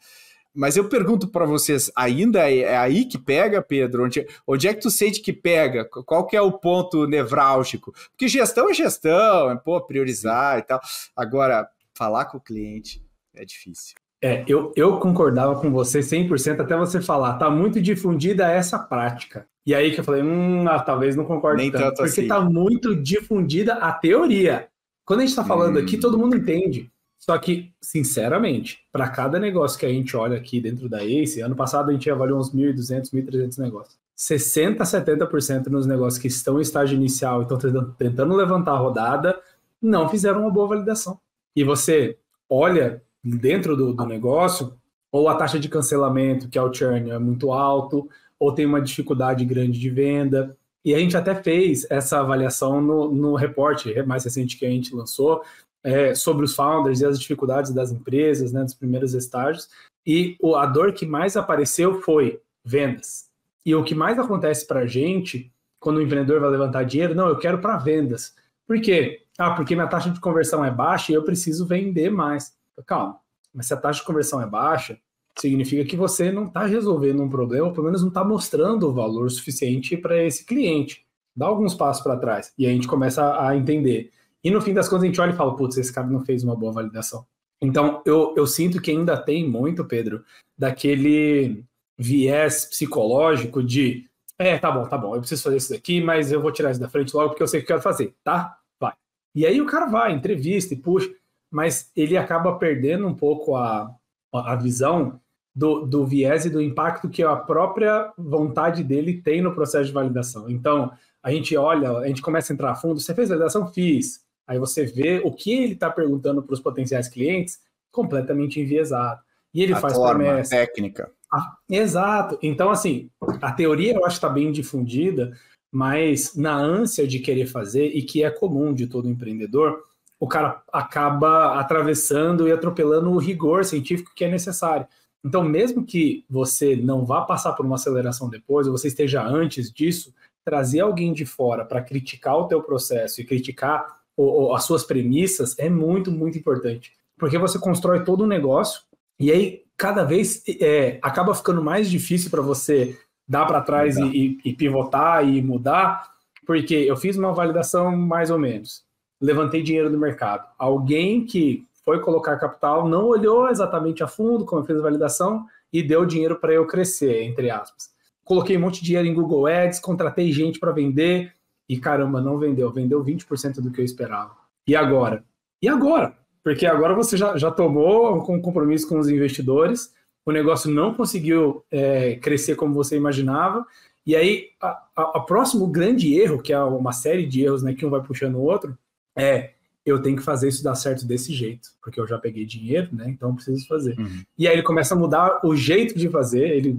[0.53, 4.05] Mas eu pergunto para vocês, ainda é, é, aí que pega, Pedro?
[4.05, 5.85] Onde, onde é que tu sente que pega?
[5.85, 7.93] Qual que é o ponto nevrálgico?
[8.11, 10.81] Porque gestão é gestão, é pô, priorizar e tal.
[11.15, 13.03] Agora, falar com o cliente
[13.35, 13.95] é difícil.
[14.21, 19.47] É, eu, eu concordava com você 100% até você falar, tá muito difundida essa prática.
[19.65, 22.27] E aí que eu falei, hum, ah, talvez não concorde Nem tanto, tanto porque assim.
[22.27, 24.67] tá muito difundida a teoria.
[25.05, 25.81] Quando a gente está falando hum.
[25.81, 26.91] aqui, todo mundo entende.
[27.19, 31.55] Só que, sinceramente, para cada negócio que a gente olha aqui dentro da ACE, ano
[31.55, 33.99] passado a gente avaliou uns 1.200, 1.300 negócios.
[34.17, 37.57] 60% a 70% nos negócios que estão em estágio inicial e estão
[37.97, 39.39] tentando levantar a rodada,
[39.81, 41.19] não fizeram uma boa validação.
[41.55, 42.17] E você
[42.49, 44.73] olha dentro do, do negócio,
[45.11, 48.81] ou a taxa de cancelamento, que é o churn, é muito alto, ou tem uma
[48.81, 50.55] dificuldade grande de venda.
[50.83, 54.95] E a gente até fez essa avaliação no, no reporte mais recente que a gente
[54.95, 55.41] lançou,
[55.83, 59.69] é, sobre os founders e as dificuldades das empresas, né, dos primeiros estágios.
[60.05, 63.29] E o, a dor que mais apareceu foi vendas.
[63.65, 67.27] E o que mais acontece para a gente, quando o empreendedor vai levantar dinheiro, não,
[67.27, 68.33] eu quero para vendas.
[68.67, 69.23] Por quê?
[69.37, 72.53] Ah, porque minha taxa de conversão é baixa e eu preciso vender mais.
[72.85, 73.19] Calma,
[73.53, 74.97] mas se a taxa de conversão é baixa,
[75.37, 78.93] significa que você não está resolvendo um problema, ou pelo menos não está mostrando o
[78.93, 81.05] valor suficiente para esse cliente.
[81.35, 84.11] Dá alguns passos para trás e a gente começa a entender
[84.43, 86.43] e no fim das contas a gente olha e fala, putz, esse cara não fez
[86.43, 87.25] uma boa validação.
[87.61, 90.23] Então eu, eu sinto que ainda tem muito, Pedro,
[90.57, 91.63] daquele
[91.97, 96.41] viés psicológico de é, tá bom, tá bom, eu preciso fazer isso daqui, mas eu
[96.41, 98.57] vou tirar isso da frente logo porque eu sei o que eu quero fazer, tá?
[98.79, 98.93] Vai.
[99.35, 101.13] E aí o cara vai, entrevista e puxa,
[101.51, 103.93] mas ele acaba perdendo um pouco a,
[104.33, 105.19] a visão
[105.53, 109.91] do, do viés e do impacto que a própria vontade dele tem no processo de
[109.91, 110.49] validação.
[110.49, 110.89] Então,
[111.21, 113.67] a gente olha, a gente começa a entrar a fundo, você fez validação?
[113.67, 114.25] Fiz.
[114.49, 117.59] Aí você vê o que ele está perguntando para os potenciais clientes
[117.91, 119.21] completamente enviesado.
[119.53, 120.55] E ele a faz forma, promessa.
[120.55, 121.11] técnica.
[121.31, 122.39] Ah, exato.
[122.41, 125.37] Então, assim, a teoria eu acho que está bem difundida,
[125.71, 129.83] mas na ânsia de querer fazer, e que é comum de todo empreendedor,
[130.19, 134.87] o cara acaba atravessando e atropelando o rigor científico que é necessário.
[135.23, 139.71] Então, mesmo que você não vá passar por uma aceleração depois, ou você esteja antes
[139.71, 140.11] disso,
[140.43, 144.83] trazer alguém de fora para criticar o teu processo e criticar o, o, as suas
[144.83, 146.91] premissas é muito, muito importante.
[147.17, 148.81] Porque você constrói todo um negócio
[149.17, 154.37] e aí cada vez é, acaba ficando mais difícil para você dar para trás e,
[154.43, 156.11] e, pivotar e mudar,
[156.45, 158.83] porque eu fiz uma validação mais ou menos,
[159.21, 160.45] levantei dinheiro do mercado.
[160.57, 165.45] Alguém que foi colocar capital não olhou exatamente a fundo como eu fiz a validação
[165.71, 167.89] e deu dinheiro para eu crescer, entre aspas.
[168.25, 171.31] Coloquei um monte de dinheiro em Google Ads, contratei gente para vender
[171.69, 174.35] e caramba, não vendeu, vendeu 20% do que eu esperava.
[174.67, 175.23] E agora?
[175.61, 176.17] E agora?
[176.43, 179.93] Porque agora você já, já tomou um compromisso com os investidores,
[180.25, 183.65] o negócio não conseguiu é, crescer como você imaginava,
[184.05, 187.75] e aí a, a, a, próximo grande erro, que é uma série de erros né,
[187.75, 188.75] que um vai puxando o outro,
[189.15, 189.51] é
[189.85, 193.09] eu tenho que fazer isso dar certo desse jeito, porque eu já peguei dinheiro, né?
[193.09, 193.97] Então eu preciso fazer.
[193.97, 194.23] Uhum.
[194.37, 196.77] E aí ele começa a mudar o jeito de fazer, ele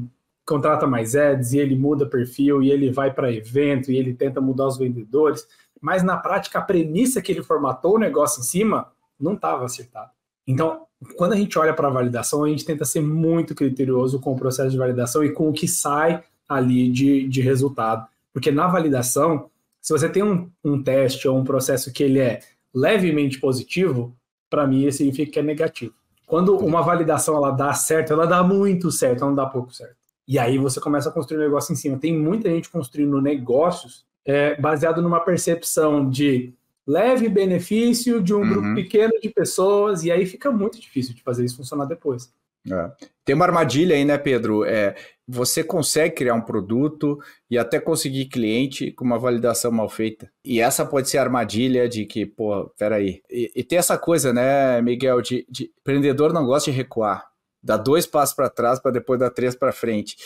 [0.51, 4.41] contrata mais ads, e ele muda perfil, e ele vai para evento, e ele tenta
[4.41, 5.47] mudar os vendedores,
[5.81, 10.11] mas na prática a premissa que ele formatou o negócio em cima não estava acertada.
[10.45, 10.87] Então,
[11.17, 14.37] quando a gente olha para a validação, a gente tenta ser muito criterioso com o
[14.37, 18.07] processo de validação e com o que sai ali de, de resultado.
[18.33, 19.49] Porque na validação,
[19.81, 22.41] se você tem um, um teste ou um processo que ele é
[22.75, 24.17] levemente positivo,
[24.51, 25.95] para mim isso significa que é negativo.
[26.27, 30.00] Quando uma validação ela dá certo, ela dá muito certo, ela não dá pouco certo.
[30.31, 31.99] E aí você começa a construir um negócio em cima.
[31.99, 36.55] Tem muita gente construindo negócios é, baseado numa percepção de
[36.87, 38.49] leve benefício de um uhum.
[38.49, 42.33] grupo pequeno de pessoas, e aí fica muito difícil de fazer isso funcionar depois.
[42.71, 42.91] É.
[43.25, 44.65] Tem uma armadilha aí, né, Pedro?
[44.65, 44.95] É,
[45.27, 47.19] você consegue criar um produto
[47.51, 50.31] e até conseguir cliente com uma validação mal feita.
[50.45, 53.21] E essa pode ser a armadilha de que, pô, peraí.
[53.29, 57.30] E, e tem essa coisa, né, Miguel, de, de empreendedor não gosta de recuar.
[57.63, 60.17] Dá dois passos para trás para depois dar três para frente.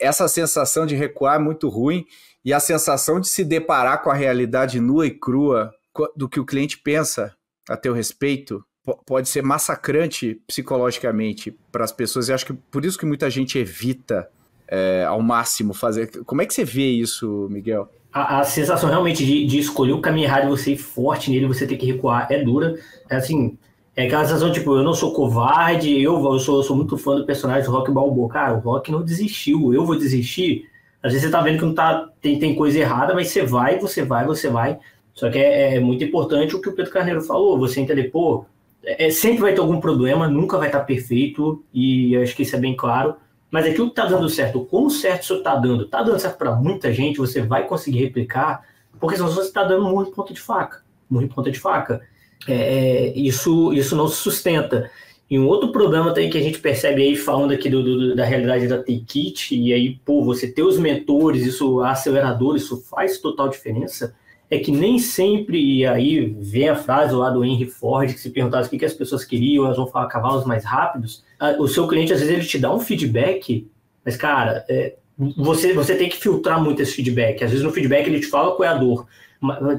[0.00, 2.04] Essa sensação de recuar é muito ruim
[2.44, 5.72] e a sensação de se deparar com a realidade nua e crua
[6.16, 7.34] do que o cliente pensa
[7.68, 8.64] a teu respeito
[9.06, 12.28] pode ser massacrante psicologicamente para as pessoas.
[12.28, 14.28] E acho que por isso que muita gente evita
[14.68, 16.22] é, ao máximo fazer.
[16.24, 17.88] Como é que você vê isso, Miguel?
[18.12, 21.46] A, a sensação realmente de, de, escolher o caminho errado e você ir forte nele,
[21.46, 22.78] você ter que recuar, é dura.
[23.08, 23.58] É assim,
[23.96, 27.14] é aquela sensação, tipo, eu não sou covarde, eu, eu, sou, eu sou muito fã
[27.16, 28.28] do personagem do Rock Balboa.
[28.28, 30.68] Cara, o Rock não desistiu, eu vou desistir.
[31.02, 33.78] Às vezes você tá vendo que não tá, tem, tem coisa errada, mas você vai,
[33.78, 34.78] você vai, você vai.
[35.12, 38.44] Só que é, é muito importante o que o Pedro Carneiro falou, você entender, pô,
[38.82, 42.58] é, sempre vai ter algum problema, nunca vai estar perfeito, e acho que isso é
[42.58, 43.14] bem claro.
[43.50, 46.52] Mas aquilo que está dando certo, como certo isso está dando, está dando certo para
[46.56, 48.64] muita gente, você vai conseguir replicar,
[48.98, 50.82] porque senão você está dando muito ponta de faca.
[51.08, 52.00] Muito ponta de faca.
[52.46, 54.90] É, é, isso, isso não se sustenta.
[55.30, 58.24] E um outro problema também que a gente percebe aí, falando aqui do, do da
[58.24, 63.48] realidade da Take e aí, pô, você ter os mentores, isso, acelerador, isso faz total
[63.48, 64.14] diferença
[64.50, 68.30] é que nem sempre, e aí vem a frase lá do Henry Ford, que se
[68.30, 71.24] perguntasse o que, que as pessoas queriam, elas vão falar cavalos mais rápidos,
[71.58, 73.66] o seu cliente, às vezes, ele te dá um feedback,
[74.04, 74.94] mas, cara, é,
[75.36, 77.42] você, você tem que filtrar muito esse feedback.
[77.42, 79.06] Às vezes, no feedback, ele te fala qual é a dor.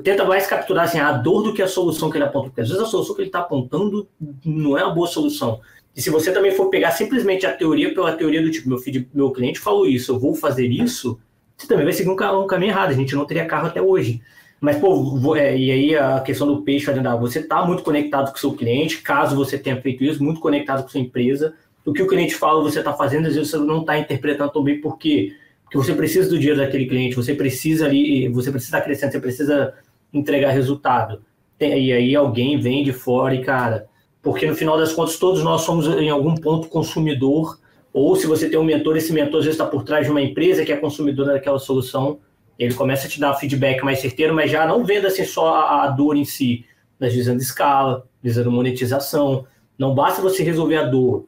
[0.03, 2.69] Tenta mais capturar assim, a dor do que a solução que ele aponta, porque às
[2.69, 4.07] vezes a solução que ele está apontando
[4.43, 5.59] não é uma boa solução.
[5.95, 9.07] E se você também for pegar simplesmente a teoria pela teoria do tipo, meu, feed,
[9.13, 11.19] meu cliente falou isso, eu vou fazer isso,
[11.55, 12.89] você também vai seguir um, um caminho errado.
[12.89, 14.21] A gente não teria carro até hoje.
[14.59, 18.37] Mas, pô, é, e aí a questão do peixe fazendo você está muito conectado com
[18.37, 21.53] o seu cliente, caso você tenha feito isso, muito conectado com a sua empresa.
[21.85, 24.63] O que o cliente fala, você está fazendo, às vezes você não está interpretando tão
[24.63, 24.97] bem por
[25.75, 29.73] Porque você precisa do dinheiro daquele cliente, você precisa ali, você precisa crescendo, você precisa
[30.13, 31.21] entregar resultado.
[31.59, 33.85] E aí alguém vem de fora e, cara,
[34.21, 37.59] porque no final das contas todos nós somos em algum ponto consumidor,
[37.91, 40.21] ou se você tem um mentor, esse mentor às vezes está por trás de uma
[40.21, 42.19] empresa que é consumidora daquela solução,
[42.57, 45.87] ele começa a te dar feedback mais certeiro, mas já não vendo assim só a
[45.89, 46.63] dor em si,
[46.97, 49.45] mas visando escala, visando monetização.
[49.77, 51.25] Não basta você resolver a dor.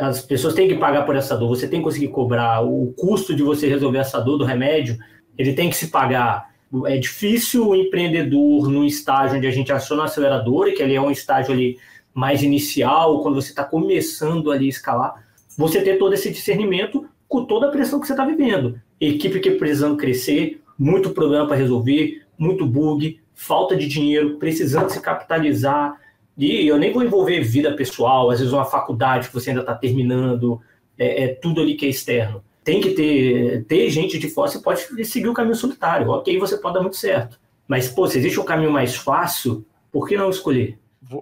[0.00, 2.62] As pessoas têm que pagar por essa dor, você tem que conseguir cobrar.
[2.62, 4.98] O custo de você resolver essa dor do remédio,
[5.38, 6.50] ele tem que se pagar.
[6.86, 11.00] É difícil o empreendedor num estágio onde a gente aciona o acelerador, que ele é
[11.00, 11.78] um estágio ali
[12.12, 15.24] mais inicial, quando você está começando ali a escalar,
[15.56, 19.52] você ter todo esse discernimento com toda a pressão que você está vivendo equipe que
[19.52, 26.00] precisando crescer, muito problema para resolver, muito bug, falta de dinheiro, precisando se capitalizar.
[26.36, 29.74] E eu nem vou envolver vida pessoal, às vezes uma faculdade que você ainda está
[29.74, 30.60] terminando,
[30.98, 32.42] é, é, tudo ali que é externo.
[32.64, 36.56] Tem que ter, ter gente de fora, você pode seguir o caminho solitário, ok, você
[36.56, 37.38] pode dar muito certo.
[37.68, 40.76] Mas, pô, se existe um caminho mais fácil, Por que não escolher?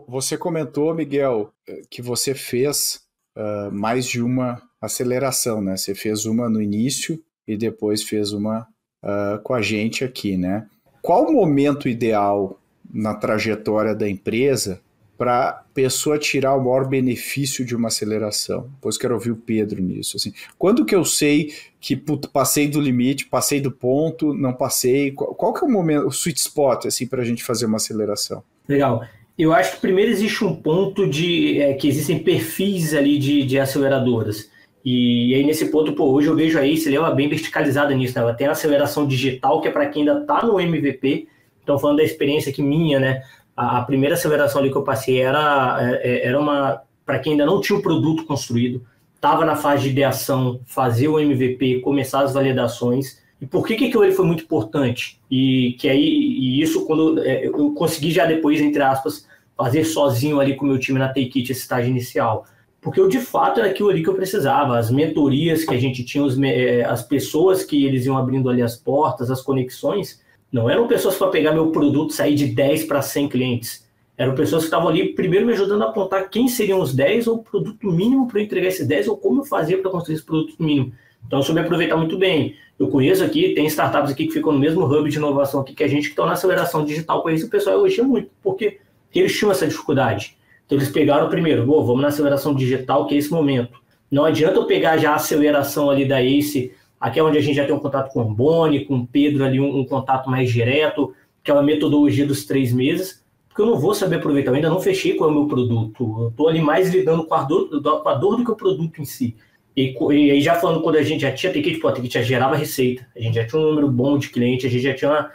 [0.09, 1.53] Você comentou, Miguel,
[1.91, 3.03] que você fez
[3.37, 5.77] uh, mais de uma aceleração, né?
[5.77, 8.67] Você fez uma no início e depois fez uma
[9.05, 10.67] uh, com a gente aqui, né?
[11.03, 12.59] Qual o momento ideal
[12.91, 14.81] na trajetória da empresa
[15.17, 18.69] para a pessoa tirar o maior benefício de uma aceleração?
[18.75, 20.17] Depois quero ouvir o Pedro nisso.
[20.17, 20.33] Assim.
[20.59, 25.13] Quando que eu sei que puto, passei do limite, passei do ponto, não passei?
[25.13, 27.77] Qual, qual que é o momento, o sweet spot assim, para a gente fazer uma
[27.77, 28.43] aceleração?
[28.69, 29.05] Legal.
[29.39, 33.59] Eu acho que primeiro existe um ponto de é, que existem perfis ali de, de
[33.59, 34.51] aceleradoras.
[34.85, 37.95] E, e, aí, nesse ponto, pô, hoje eu vejo a Ace, ela é bem verticalizada
[37.95, 38.23] nisso, né?
[38.23, 41.29] Ela tem a aceleração digital, que é para quem ainda está no MVP.
[41.63, 43.23] Então, falando da experiência aqui minha, né?
[43.57, 47.33] A, a, primeira aceleração ali que eu passei era, é, é, era uma para quem
[47.33, 52.21] ainda não tinha o produto construído, estava na fase de ideação, fazer o MVP, começar
[52.21, 53.21] as validações.
[53.41, 55.21] E por que, que aquilo ali foi muito importante?
[55.29, 60.39] E que aí, e isso quando é, eu consegui já depois, entre aspas, fazer sozinho
[60.39, 62.47] ali com o meu time na Take It esse estágio inicial
[62.83, 66.05] porque eu de fato era aquilo ali que eu precisava, as mentorias que a gente
[66.05, 66.37] tinha, os,
[66.85, 70.21] as pessoas que eles iam abrindo ali as portas, as conexões,
[70.53, 73.89] não eram pessoas para pegar meu produto sair de 10 para 100 clientes.
[74.19, 77.37] Eram pessoas que estavam ali primeiro me ajudando a apontar quem seriam os 10 ou
[77.37, 80.25] o produto mínimo para eu entregar esses 10 ou como eu fazia para construir esse
[80.25, 80.93] produto mínimo.
[81.27, 82.55] Então eu soube aproveitar muito bem.
[82.79, 85.85] Eu conheço aqui, tem startups aqui que ficam no mesmo hub de inovação aqui que
[85.85, 88.79] a gente, que estão na aceleração digital com isso, o pessoal elogia muito, porque
[89.15, 90.37] eles tinham essa dificuldade.
[90.67, 93.81] Então eles pegaram primeiro, vamos na aceleração digital, que é esse momento.
[94.11, 97.57] Não adianta eu pegar já a aceleração ali da ACE, aqui é onde a gente
[97.57, 100.51] já tem um contato com o Boni, com o Pedro ali, um, um contato mais
[100.51, 101.13] direto,
[101.43, 105.15] aquela metodologia dos três meses, porque eu não vou saber aproveitar, eu ainda não fechei
[105.15, 108.37] com o meu produto, eu estou ali mais lidando com a, dor, com a dor
[108.37, 109.37] do que o produto em si.
[109.77, 109.97] E,
[110.31, 113.07] aí já falando quando a gente já tinha ticket, pô, a ticket já gerava receita,
[113.17, 115.31] a gente já tinha um número bom de clientes, a gente já tinha uma,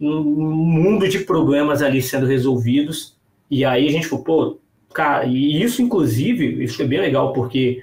[0.00, 3.16] um mundo de problemas ali sendo resolvidos,
[3.50, 4.58] e aí a gente falou, pô,
[4.92, 7.82] Cara, e isso, inclusive, isso foi bem legal, porque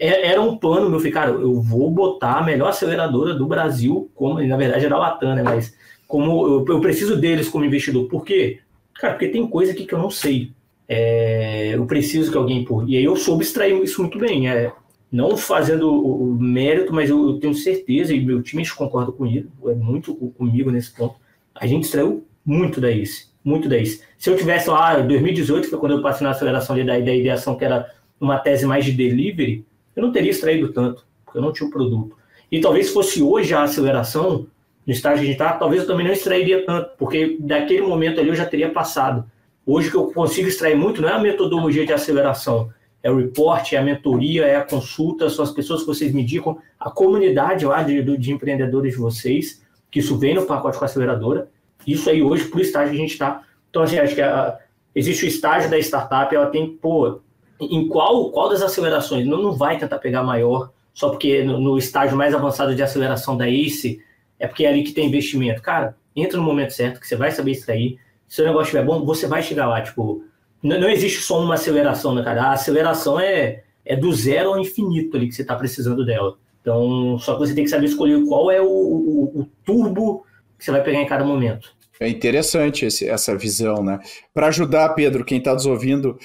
[0.00, 4.40] era um plano meu, falei, cara, eu vou botar a melhor aceleradora do Brasil, como
[4.40, 5.42] na verdade era a Latam, né?
[5.42, 5.74] Mas
[6.06, 8.08] como eu, eu, preciso deles como investidor.
[8.08, 8.60] Por quê?
[8.94, 10.52] Cara, porque tem coisa aqui que eu não sei.
[10.88, 12.88] É, eu preciso que alguém por.
[12.88, 14.48] E aí eu soube extrair isso muito bem.
[14.48, 14.72] É,
[15.10, 19.74] não fazendo o, mérito, mas eu, eu, tenho certeza, e meu time concorda comigo, é
[19.74, 21.16] muito comigo nesse ponto.
[21.54, 23.86] A gente extraiu muito da ICE muito daí.
[23.86, 27.56] Se eu tivesse lá, em 2018, foi quando eu passei na aceleração da, da ideação,
[27.56, 29.64] que era uma tese mais de delivery,
[29.98, 32.16] eu não teria extraído tanto, porque eu não tinha o produto.
[32.50, 34.46] E talvez fosse hoje a aceleração,
[34.86, 38.46] no estágio digital, talvez eu também não extrairia tanto, porque daquele momento ali eu já
[38.46, 39.24] teria passado.
[39.66, 42.70] Hoje que eu consigo extrair muito não é a metodologia de aceleração,
[43.02, 46.22] é o report, é a mentoria, é a consulta, são as pessoas que vocês me
[46.22, 50.84] indicam, a comunidade lá de, de empreendedores de vocês, que isso vem no pacote com
[50.84, 51.50] a aceleradora,
[51.86, 53.42] isso aí hoje, para o estágio que a gente está.
[53.68, 54.58] Então, assim, acho que a,
[54.94, 57.20] existe o estágio da startup, ela tem, pô,
[57.60, 59.26] em qual, qual das acelerações?
[59.26, 63.36] Não, não vai tentar pegar maior, só porque no, no estágio mais avançado de aceleração
[63.36, 64.00] da ACE,
[64.38, 65.62] é porque é ali que tem investimento.
[65.62, 67.98] Cara, entra no momento certo, que você vai saber extrair.
[68.26, 69.80] Se o negócio estiver bom, você vai chegar lá.
[69.80, 70.24] Tipo,
[70.62, 72.42] não, não existe só uma aceleração, né, cara?
[72.42, 76.36] A aceleração é, é do zero ao infinito ali que você está precisando dela.
[76.60, 80.24] Então, só que você tem que saber escolher qual é o, o, o turbo
[80.58, 81.76] que você vai pegar em cada momento.
[82.00, 83.98] É interessante esse, essa visão, né?
[84.32, 86.18] Para ajudar, Pedro, quem está nos ouvindo,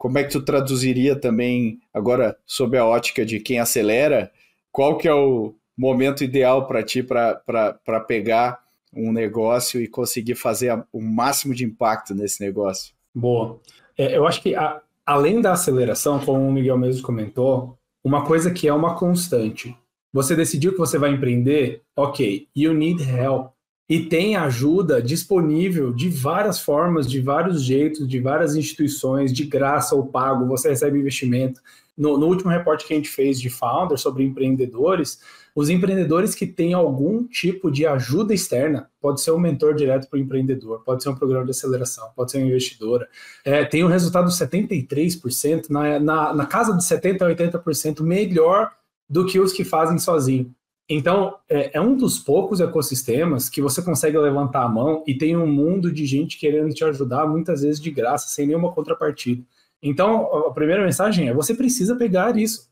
[0.00, 4.32] como é que tu traduziria também, agora, sob a ótica de quem acelera,
[4.72, 8.60] qual que é o momento ideal para ti para pegar
[8.94, 12.94] um negócio e conseguir fazer o máximo de impacto nesse negócio?
[13.14, 13.60] Boa.
[13.98, 18.50] É, eu acho que a, além da aceleração, como o Miguel mesmo comentou, uma coisa
[18.50, 19.76] que é uma constante.
[20.14, 23.50] Você decidiu que você vai empreender, ok, you need help
[23.90, 29.96] e tem ajuda disponível de várias formas, de vários jeitos, de várias instituições, de graça
[29.96, 31.60] ou pago, você recebe investimento.
[31.98, 35.18] No, no, último reporte que a gente fez de Founder sobre empreendedores,
[35.56, 40.18] os empreendedores que têm algum tipo de ajuda externa, pode ser um mentor direto para
[40.18, 43.08] o empreendedor, pode ser um programa de aceleração, pode ser uma investidora,
[43.44, 48.70] é, tem um resultado de 73%, na, na, na casa de 70% a 80% melhor
[49.08, 50.54] do que os que fazem sozinho.
[50.92, 55.36] Então, é, é, um dos poucos ecossistemas que você consegue levantar a mão e tem
[55.36, 59.40] um mundo de gente querendo te ajudar, muitas vezes de graça, sem nenhuma contrapartida.
[59.80, 62.68] Então, a primeira mensagem é: você precisa pegar isso.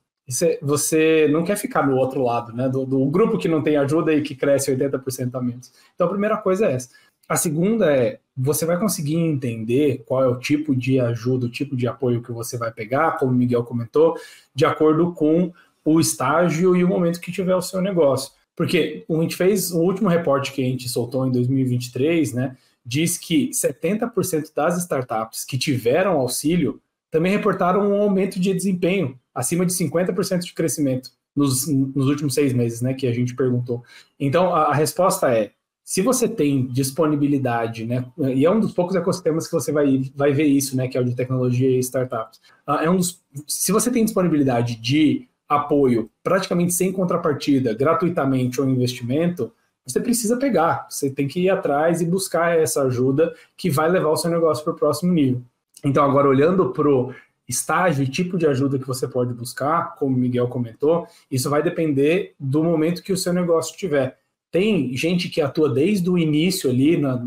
[0.61, 2.69] Você não quer ficar no outro lado, né?
[2.69, 5.73] Do, do grupo que não tem ajuda e que cresce 80% a menos.
[5.95, 6.89] Então, a primeira coisa é essa.
[7.29, 11.77] A segunda é: você vai conseguir entender qual é o tipo de ajuda, o tipo
[11.77, 14.17] de apoio que você vai pegar, como o Miguel comentou,
[14.53, 15.53] de acordo com
[15.85, 18.33] o estágio e o momento que tiver o seu negócio.
[18.57, 23.19] Porque a gente fez o último reporte que a gente soltou em 2023, né, diz
[23.19, 29.73] que 70% das startups que tiveram auxílio também reportaram um aumento de desempenho, acima de
[29.73, 33.85] 50% de crescimento nos, nos, últimos seis meses, né, que a gente perguntou.
[34.19, 35.53] Então, a, a, resposta é,
[35.85, 38.05] se você tem disponibilidade, né,
[38.35, 41.01] e é um dos poucos ecossistemas que você vai, vai ver isso, né, que é
[41.01, 46.11] o de tecnologia e startups, uh, é um dos, se você tem disponibilidade de apoio
[46.23, 49.53] praticamente sem contrapartida, gratuitamente ou investimento,
[49.87, 54.11] você precisa pegar, você tem que ir atrás e buscar essa ajuda que vai levar
[54.11, 55.43] o seu negócio para o próximo nível.
[55.83, 57.15] Então, agora olhando para o
[57.49, 61.63] estágio e tipo de ajuda que você pode buscar, como o Miguel comentou, isso vai
[61.63, 64.19] depender do momento que o seu negócio tiver.
[64.51, 67.23] Tem gente que atua desde o início ali, na,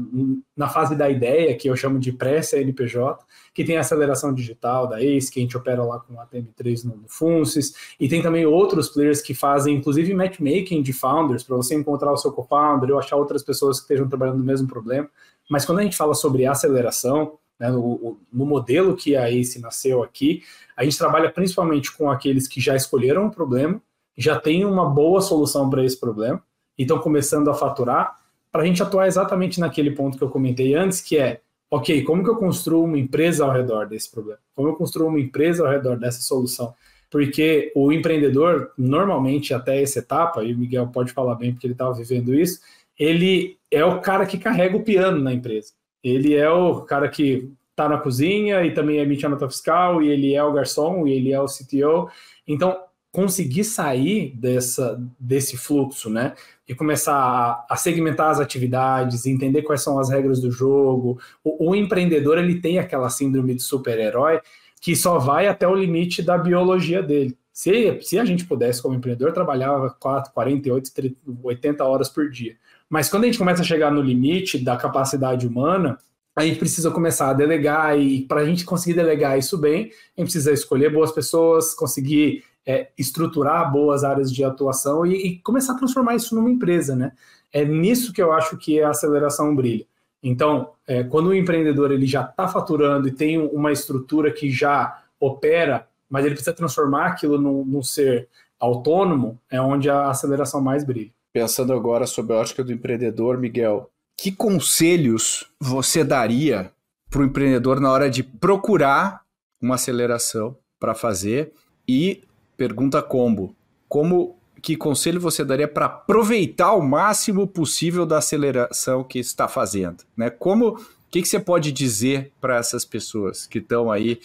[0.58, 5.00] na fase da ideia, que eu chamo de pré-CNPJ, que tem a aceleração digital da
[5.00, 8.90] ACE, que a gente opera lá com a TM3 no, Funces, e tem também outros
[8.90, 13.18] players que fazem, inclusive, matchmaking de founders, para você encontrar o seu co-founder ou achar
[13.18, 15.08] outras pessoas que estejam trabalhando no mesmo problema.
[15.48, 20.02] Mas quando a gente fala sobre aceleração, né, no, no, modelo que a ACE nasceu
[20.02, 20.42] aqui,
[20.76, 23.80] a gente trabalha principalmente com aqueles que já escolheram o problema,
[24.18, 26.42] já tem uma boa solução para esse problema,
[26.82, 28.18] e estão começando a faturar,
[28.52, 32.24] para a gente atuar exatamente naquele ponto que eu comentei antes, que é, ok, como
[32.24, 34.40] que eu construo uma empresa ao redor desse problema?
[34.56, 36.74] Como eu construo uma empresa ao redor dessa solução?
[37.10, 41.74] Porque o empreendedor, normalmente, até essa etapa, e o Miguel pode falar bem porque ele
[41.74, 42.60] estava vivendo isso,
[42.98, 45.74] ele é o cara que carrega o piano na empresa.
[46.04, 50.10] Ele é o cara que está na cozinha e também emite a nota fiscal, e
[50.10, 52.10] ele é o garçom, e ele é o CTO.
[52.48, 52.78] Então,
[53.12, 56.34] conseguir sair dessa, desse fluxo, né?
[56.68, 61.20] E começar a, a, segmentar as atividades, entender quais são as regras do jogo.
[61.44, 64.40] O, o empreendedor ele tem aquela síndrome de super-herói
[64.80, 67.38] que só vai até o limite da biologia dele.
[67.54, 72.56] Se, se a gente pudesse, como empreendedor, trabalhava 4, 48, 30, 80 horas por dia.
[72.90, 76.00] Mas quando a gente começa a chegar no limite da capacidade humana,
[76.36, 80.22] a gente precisa começar a delegar, e para a gente conseguir delegar isso bem, a
[80.22, 85.74] gente precisa escolher boas pessoas, conseguir é, estruturar boas áreas de atuação e, e, começar
[85.74, 87.12] a transformar isso numa empresa, né?
[87.52, 89.86] É nisso que eu acho que a aceleração brilha.
[90.24, 95.04] Então, é, quando o empreendedor ele já está faturando e tem uma estrutura que já
[95.20, 98.28] opera, mas ele precisa transformar aquilo num, num ser
[98.60, 101.12] autônomo, é onde a aceleração mais brilha.
[101.34, 106.72] Pensando agora sobre a ótica do empreendedor, Miguel, que conselhos você daria
[107.10, 109.22] para o empreendedor na hora de procurar
[109.62, 111.54] uma aceleração para fazer
[111.88, 112.24] e
[112.58, 113.56] Pergunta combo.
[113.88, 120.04] Como que conselho você daria para aproveitar o máximo possível da aceleração que está fazendo?
[120.16, 120.30] Né?
[120.30, 120.78] Como
[121.12, 124.20] que, que você pode dizer para essas pessoas que estão aí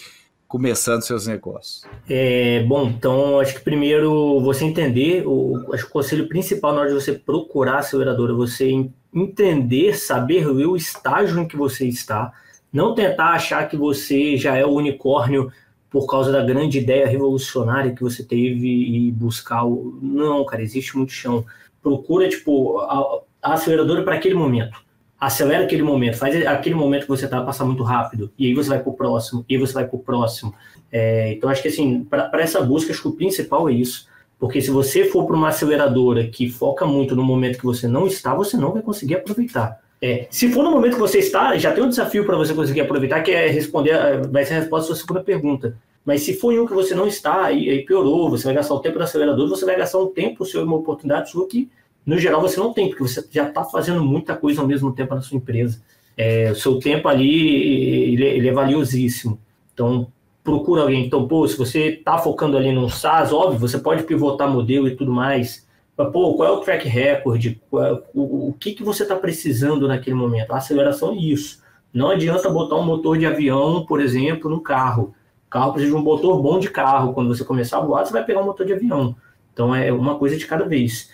[0.47, 1.83] começando seus negócios?
[2.09, 6.83] É, bom, então acho que primeiro você entender, o, acho que o conselho principal na
[6.83, 8.71] hora de você procurar aceleradora, você
[9.13, 12.33] entender, saber o estágio em que você está,
[12.73, 15.51] não tentar achar que você já é o unicórnio
[15.97, 19.99] por causa da grande ideia revolucionária que você teve e buscar o.
[20.03, 21.43] Não, cara, existe muito chão.
[21.83, 24.79] Procura, tipo, a, a aceleradora para aquele momento.
[25.19, 28.69] Acelera aquele momento, faz aquele momento que você está passar muito rápido, e aí você
[28.69, 30.55] vai para o próximo, e aí você vai para o próximo.
[30.93, 34.07] É, então, acho que assim, para essa busca, acho que o principal é isso.
[34.39, 38.07] Porque se você for para uma aceleradora que foca muito no momento que você não
[38.07, 39.81] está, você não vai conseguir aproveitar.
[40.03, 42.83] É, se for no momento que você está, já tem um desafio para você conseguir
[42.83, 45.75] aproveitar, que é responder, vai ser a resposta à sua segunda pergunta.
[46.07, 48.97] Mas se for um que você não está, aí piorou, você vai gastar o tempo
[48.97, 51.69] do acelerador, você vai gastar um tempo seu, uma oportunidade sua que,
[52.07, 55.17] no geral, você não tem, porque você já está fazendo muita coisa ao mesmo tempo
[55.17, 55.83] na sua empresa.
[56.17, 59.37] É, o seu tempo ali, ele, ele é valiosíssimo.
[59.75, 60.07] Então,
[60.45, 61.05] procura alguém.
[61.05, 64.95] Então, pô, se você está focando ali num SaaS, óbvio, você pode pivotar modelo e
[64.95, 67.57] tudo mais, pô, qual é o track record?
[67.69, 70.53] Qual, o, o que, que você está precisando naquele momento?
[70.53, 71.61] A aceleração é isso.
[71.93, 75.13] Não adianta botar um motor de avião, por exemplo, no carro.
[75.57, 77.15] Carro precisa de um motor bom de carro.
[77.15, 79.17] Quando você começar a voar, você vai pegar um motor de avião.
[79.55, 81.11] Então é uma coisa de cada vez.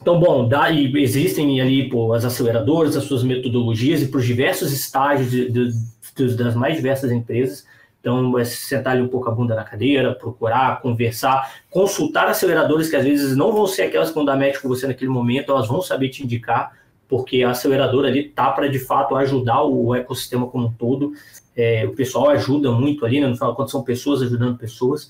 [0.00, 4.72] Então, bom, daí existem ali pô, as aceleradoras, as suas metodologias e para os diversos
[4.72, 5.72] estágios de, de,
[6.16, 7.66] de, das mais diversas empresas.
[8.00, 12.96] Então, é sentar ali um pouco a bunda na cadeira, procurar, conversar, consultar aceleradores que
[12.96, 15.68] às vezes não vão ser aquelas que vão dar match com você naquele momento, elas
[15.68, 16.72] vão saber te indicar,
[17.06, 21.12] porque a aceleradora ali tá para de fato ajudar o ecossistema como um todo.
[21.56, 23.26] É, o pessoal ajuda muito ali, né?
[23.26, 25.08] no quando são pessoas ajudando pessoas.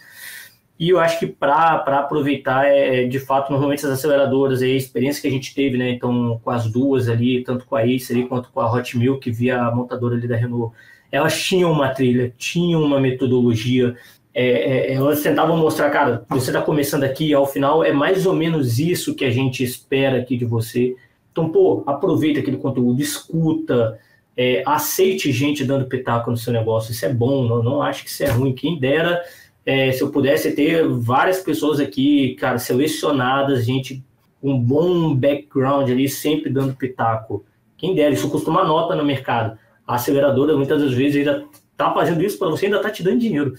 [0.78, 5.28] E eu acho que para aproveitar, é, de fato, normalmente as aceleradoras, a experiência que
[5.28, 5.90] a gente teve, né?
[5.90, 9.30] Então, com as duas ali, tanto com a Ace ali, quanto com a Hot Milk,
[9.30, 10.74] via a montadora ali da Renault,
[11.12, 13.94] elas tinham uma trilha, tinham uma metodologia,
[14.34, 18.34] é, é, elas tentavam mostrar, cara, você está começando aqui, ao final é mais ou
[18.34, 20.96] menos isso que a gente espera aqui de você.
[21.30, 23.98] Então, pô, aproveita aquele conteúdo, escuta,
[24.36, 26.92] é, aceite gente dando pitaco no seu negócio.
[26.92, 28.54] Isso é bom, não, não acho que isso é ruim.
[28.54, 29.22] Quem dera
[29.64, 34.04] é, se eu pudesse ter várias pessoas aqui, cara, selecionadas, gente
[34.40, 37.44] com um bom background ali, sempre dando pitaco.
[37.76, 39.56] Quem dera, isso custa uma nota no mercado.
[39.86, 43.20] A aceleradora, muitas das vezes, ainda tá fazendo isso para você, ainda tá te dando
[43.20, 43.54] dinheiro.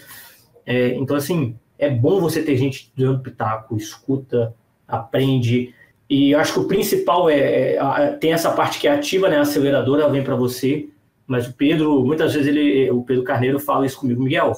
[0.66, 4.54] É, então, assim, é bom você ter gente dando pitaco, escuta,
[4.86, 5.74] aprende.
[6.10, 9.38] E acho que o principal é, é, tem essa parte que é ativa, né?
[9.38, 10.90] A aceleradora vem para você.
[11.26, 14.54] Mas o Pedro, muitas vezes ele, o Pedro Carneiro fala isso comigo, Miguel.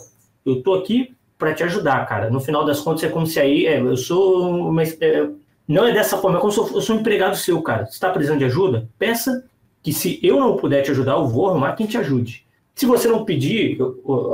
[0.46, 2.30] Eu tô aqui para te ajudar, cara.
[2.30, 5.30] No final das contas é como se aí, é, eu sou uma, é,
[5.68, 7.86] não é dessa forma, é como se eu, eu sou um empregado seu, cara.
[7.86, 8.90] Você está precisando de ajuda?
[8.98, 9.46] Peça
[9.84, 12.46] que se eu não puder te ajudar, eu vou arrumar quem te ajude.
[12.74, 13.78] Se você não pedir,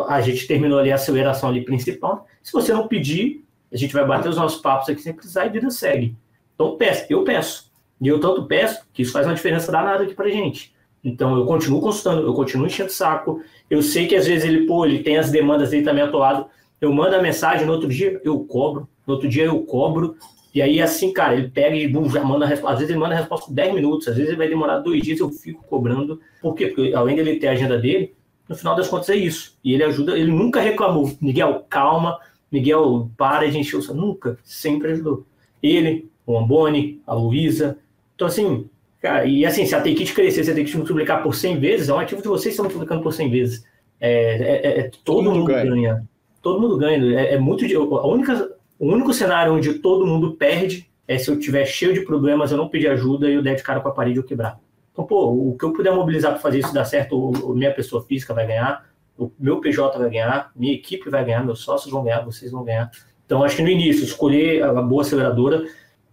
[0.07, 2.25] a gente terminou ali a aceleração ali principal.
[2.41, 5.49] Se você não pedir, a gente vai bater os nossos papos aqui sem precisar e
[5.49, 6.15] vida segue.
[6.61, 7.71] Então peço, eu peço.
[7.99, 10.73] E eu tanto peço que isso faz uma diferença danada aqui pra gente.
[11.03, 13.41] Então eu continuo consultando, eu continuo enchendo o saco.
[13.69, 16.45] Eu sei que às vezes ele, pô, ele tem as demandas dele também atolado.
[16.79, 20.15] Eu mando a mensagem, no outro dia eu cobro, no outro dia eu cobro.
[20.53, 22.73] E aí, assim, cara, ele pega e bum, já manda a resposta.
[22.73, 25.01] Às vezes ele manda a resposta com 10 minutos, às vezes ele vai demorar dois
[25.01, 26.19] dias, eu fico cobrando.
[26.41, 26.67] Por quê?
[26.67, 28.13] Porque além dele ter a agenda dele,
[28.47, 29.57] no final das contas é isso.
[29.63, 31.11] E ele ajuda, ele nunca reclamou.
[31.21, 32.19] Miguel, calma,
[32.51, 33.95] Miguel, para de encher o seu.
[33.95, 35.25] Nunca, sempre ajudou.
[35.63, 37.77] Ele, o Amboni, a Luísa.
[38.15, 38.69] Então, assim,
[39.01, 41.93] cara, e assim, se a Take crescer, se a Take multiplicar por 100 vezes, é
[41.93, 43.65] um ativo de vocês estão multiplicando por 100 vezes.
[43.99, 45.69] É, é, é, é todo, todo, mundo, ganha.
[45.69, 46.07] ganha.
[46.41, 47.19] Todo mundo ganha.
[47.19, 47.63] É, é, muito.
[47.65, 52.01] A única, o único cenário onde todo mundo perde é se eu tiver cheio de
[52.01, 54.59] problemas, eu não pedir ajuda e eu der de cara com a parede ou quebrar.
[54.91, 58.03] Então, pô, o que eu puder mobilizar para fazer isso dar certo, a minha pessoa
[58.03, 58.85] física vai ganhar,
[59.17, 62.63] o meu PJ vai ganhar, minha equipe vai ganhar, meus sócios vão ganhar, vocês vão
[62.63, 62.89] ganhar.
[63.25, 65.63] Então, acho que no início, escolher a boa aceleradora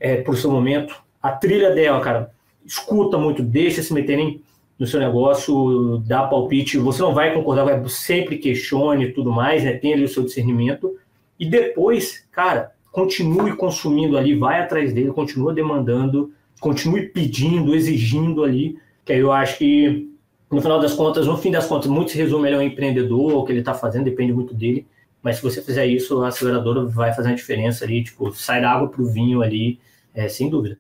[0.01, 0.95] é, por seu momento.
[1.23, 2.31] A trilha dela, cara,
[2.65, 4.41] escuta muito, deixa se meterem
[4.79, 6.79] no seu negócio, dá palpite.
[6.79, 9.73] Você não vai concordar, vai sempre questione e tudo mais, né?
[9.73, 10.95] Tem ali o seu discernimento.
[11.39, 18.79] E depois, cara, continue consumindo ali, vai atrás dele, continua demandando, continue pedindo, exigindo ali,
[19.05, 20.09] que aí eu acho que
[20.51, 23.35] no final das contas, no fim das contas, muito se resume ele é um empreendedor,
[23.35, 24.87] o que ele está fazendo depende muito dele.
[25.29, 28.71] Mas se você fizer isso, a aceleradora vai fazer uma diferença ali, tipo, sai da
[28.71, 29.79] água para o vinho ali,
[30.15, 30.79] é, sem dúvida.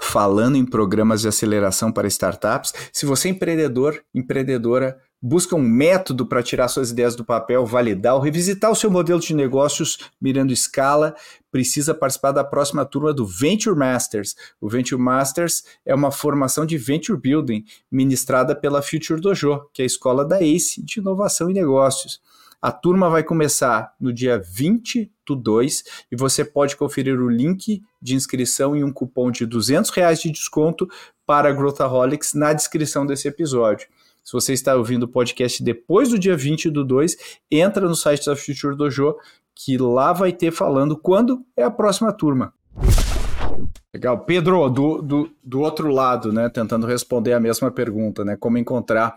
[0.00, 6.26] Falando em programas de aceleração para startups, se você é empreendedor, empreendedora, busca um método
[6.26, 10.52] para tirar suas ideias do papel, validar ou revisitar o seu modelo de negócios mirando
[10.52, 11.14] escala,
[11.52, 14.34] precisa participar da próxima turma do Venture Masters.
[14.60, 19.84] O Venture Masters é uma formação de Venture Building ministrada pela Future Dojo, que é
[19.84, 22.20] a escola da ACE de inovação e negócios.
[22.60, 27.84] A turma vai começar no dia 20 do 2 e você pode conferir o link
[28.02, 30.88] de inscrição e um cupom de 200 reais de desconto
[31.24, 33.86] para Growthaholics na descrição desse episódio.
[34.24, 37.16] Se você está ouvindo o podcast depois do dia 20 do 2,
[37.48, 39.14] entra no site da Future Dojo,
[39.54, 42.52] que lá vai ter falando quando é a próxima turma.
[43.94, 44.18] Legal.
[44.24, 49.16] Pedro, do, do, do outro lado, né, tentando responder a mesma pergunta, né, como encontrar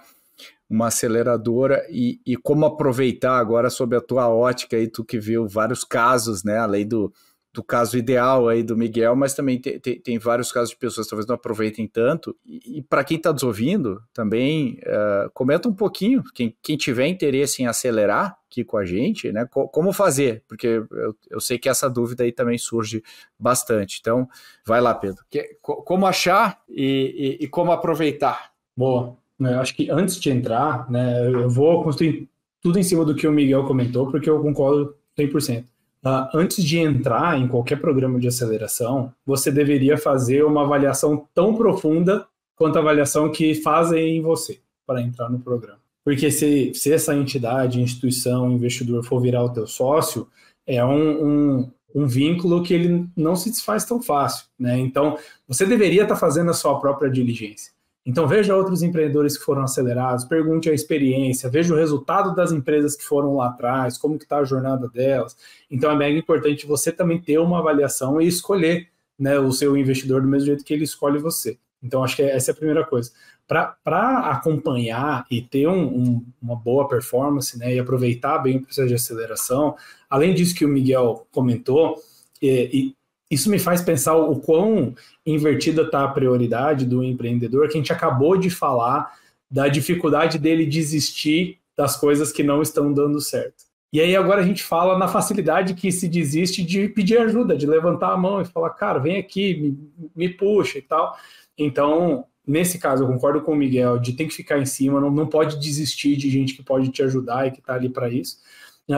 [0.72, 5.46] uma aceleradora e, e como aproveitar agora sob a tua ótica aí, tu que viu
[5.46, 7.14] vários casos, né, além do,
[7.54, 11.06] do caso ideal aí do Miguel, mas também tem, tem, tem vários casos de pessoas
[11.06, 12.34] que talvez não aproveitem tanto.
[12.46, 17.08] E, e para quem está nos ouvindo, também uh, comenta um pouquinho, quem, quem tiver
[17.08, 19.46] interesse em acelerar aqui com a gente, né?
[19.46, 20.42] Co como fazer?
[20.48, 23.04] Porque eu, eu sei que essa dúvida aí também surge
[23.38, 23.98] bastante.
[24.00, 24.26] Então,
[24.66, 25.22] vai lá, Pedro.
[25.30, 28.52] Que, co como achar e, e, e como aproveitar?
[28.76, 29.21] Boa.
[29.50, 32.30] Eu acho que antes de entrar, né, eu vou construir
[32.62, 35.66] tudo em cima do que o Miguel comentou, porque eu concordo 100%.
[36.04, 41.56] Uh, antes de entrar em qualquer programa de aceleração, você deveria fazer uma avaliação tão
[41.56, 42.26] profunda
[42.56, 45.80] quanto a avaliação que fazem em você para entrar no programa.
[46.04, 50.28] Porque se, se essa entidade, instituição, investidor for virar o teu sócio,
[50.66, 54.48] é um, um, um vínculo que ele não se desfaz tão fácil.
[54.60, 54.80] Né?
[54.80, 55.18] Então,
[55.48, 57.72] você deveria estar fazendo a sua própria diligência.
[58.06, 62.96] Então veja outros empreendedores que foram acelerados, pergunte a experiência, veja o resultado das empresas
[62.96, 65.38] que foram lá atrás, como que está a jornada delas.
[65.70, 68.88] Então é mega importante você também ter uma avaliação e escolher
[69.20, 71.60] né, o seu investidor do mesmo jeito que ele escolhe você.
[71.82, 73.12] Então acho que essa é a primeira coisa.
[73.48, 78.88] Para acompanhar e ter um, um, uma boa performance né, e aproveitar bem o processo
[78.88, 79.76] de aceleração,
[80.10, 82.02] além disso que o Miguel comentou,
[82.42, 82.96] e, e
[83.32, 84.94] isso me faz pensar o quão
[85.26, 89.18] invertida está a prioridade do empreendedor, que a gente acabou de falar
[89.50, 93.64] da dificuldade dele desistir das coisas que não estão dando certo.
[93.94, 97.66] E aí agora a gente fala na facilidade que se desiste de pedir ajuda, de
[97.66, 101.18] levantar a mão e falar, cara, vem aqui, me, me puxa e tal.
[101.58, 105.10] Então, nesse caso, eu concordo com o Miguel, de tem que ficar em cima, não,
[105.10, 108.38] não pode desistir de gente que pode te ajudar e que está ali para isso.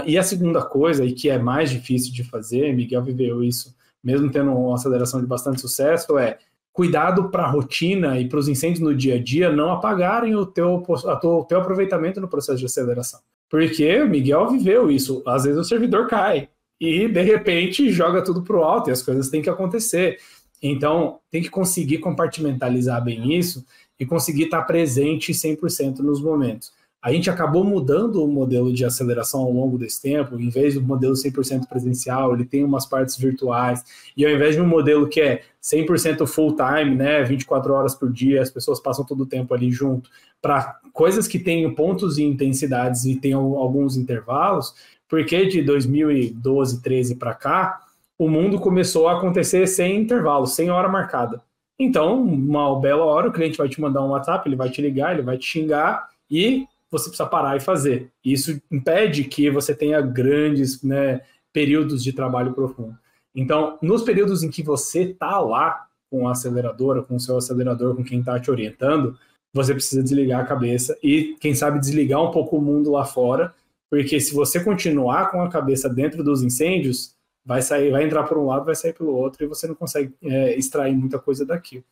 [0.05, 4.29] E a segunda coisa, e que é mais difícil de fazer, Miguel viveu isso, mesmo
[4.31, 6.37] tendo uma aceleração de bastante sucesso, é
[6.73, 10.45] cuidado para a rotina e para os incêndios no dia a dia não apagarem o
[10.45, 13.19] teu, o teu aproveitamento no processo de aceleração.
[13.49, 15.21] Porque Miguel viveu isso.
[15.27, 16.49] Às vezes o servidor cai
[16.81, 20.17] e, de repente, joga tudo para o alto e as coisas têm que acontecer.
[20.61, 23.63] Então, tem que conseguir compartimentalizar bem isso
[23.99, 26.73] e conseguir estar presente 100% nos momentos.
[27.03, 30.81] A gente acabou mudando o modelo de aceleração ao longo desse tempo, em vez do
[30.81, 33.83] modelo 100% presencial, ele tem umas partes virtuais,
[34.15, 38.09] e ao invés de um modelo que é 100% full time, né, 24 horas por
[38.09, 40.09] dia, as pessoas passam todo o tempo ali junto,
[40.41, 44.73] para coisas que têm pontos e intensidades e tem alguns intervalos,
[45.09, 47.81] porque de 2012, 13 para cá,
[48.17, 51.41] o mundo começou a acontecer sem intervalo, sem hora marcada.
[51.77, 55.11] Então, uma bela hora, o cliente vai te mandar um WhatsApp, ele vai te ligar,
[55.11, 58.11] ele vai te xingar e você precisa parar e fazer.
[58.23, 61.21] Isso impede que você tenha grandes né,
[61.51, 62.97] períodos de trabalho profundo.
[63.35, 67.95] Então, nos períodos em que você está lá com a aceleradora, com o seu acelerador,
[67.95, 69.17] com quem está te orientando,
[69.51, 73.53] você precisa desligar a cabeça e, quem sabe, desligar um pouco o mundo lá fora,
[73.89, 77.15] porque se você continuar com a cabeça dentro dos incêndios,
[77.45, 80.13] vai sair, vai entrar por um lado, vai sair pelo outro e você não consegue
[80.23, 81.83] é, extrair muita coisa daquilo.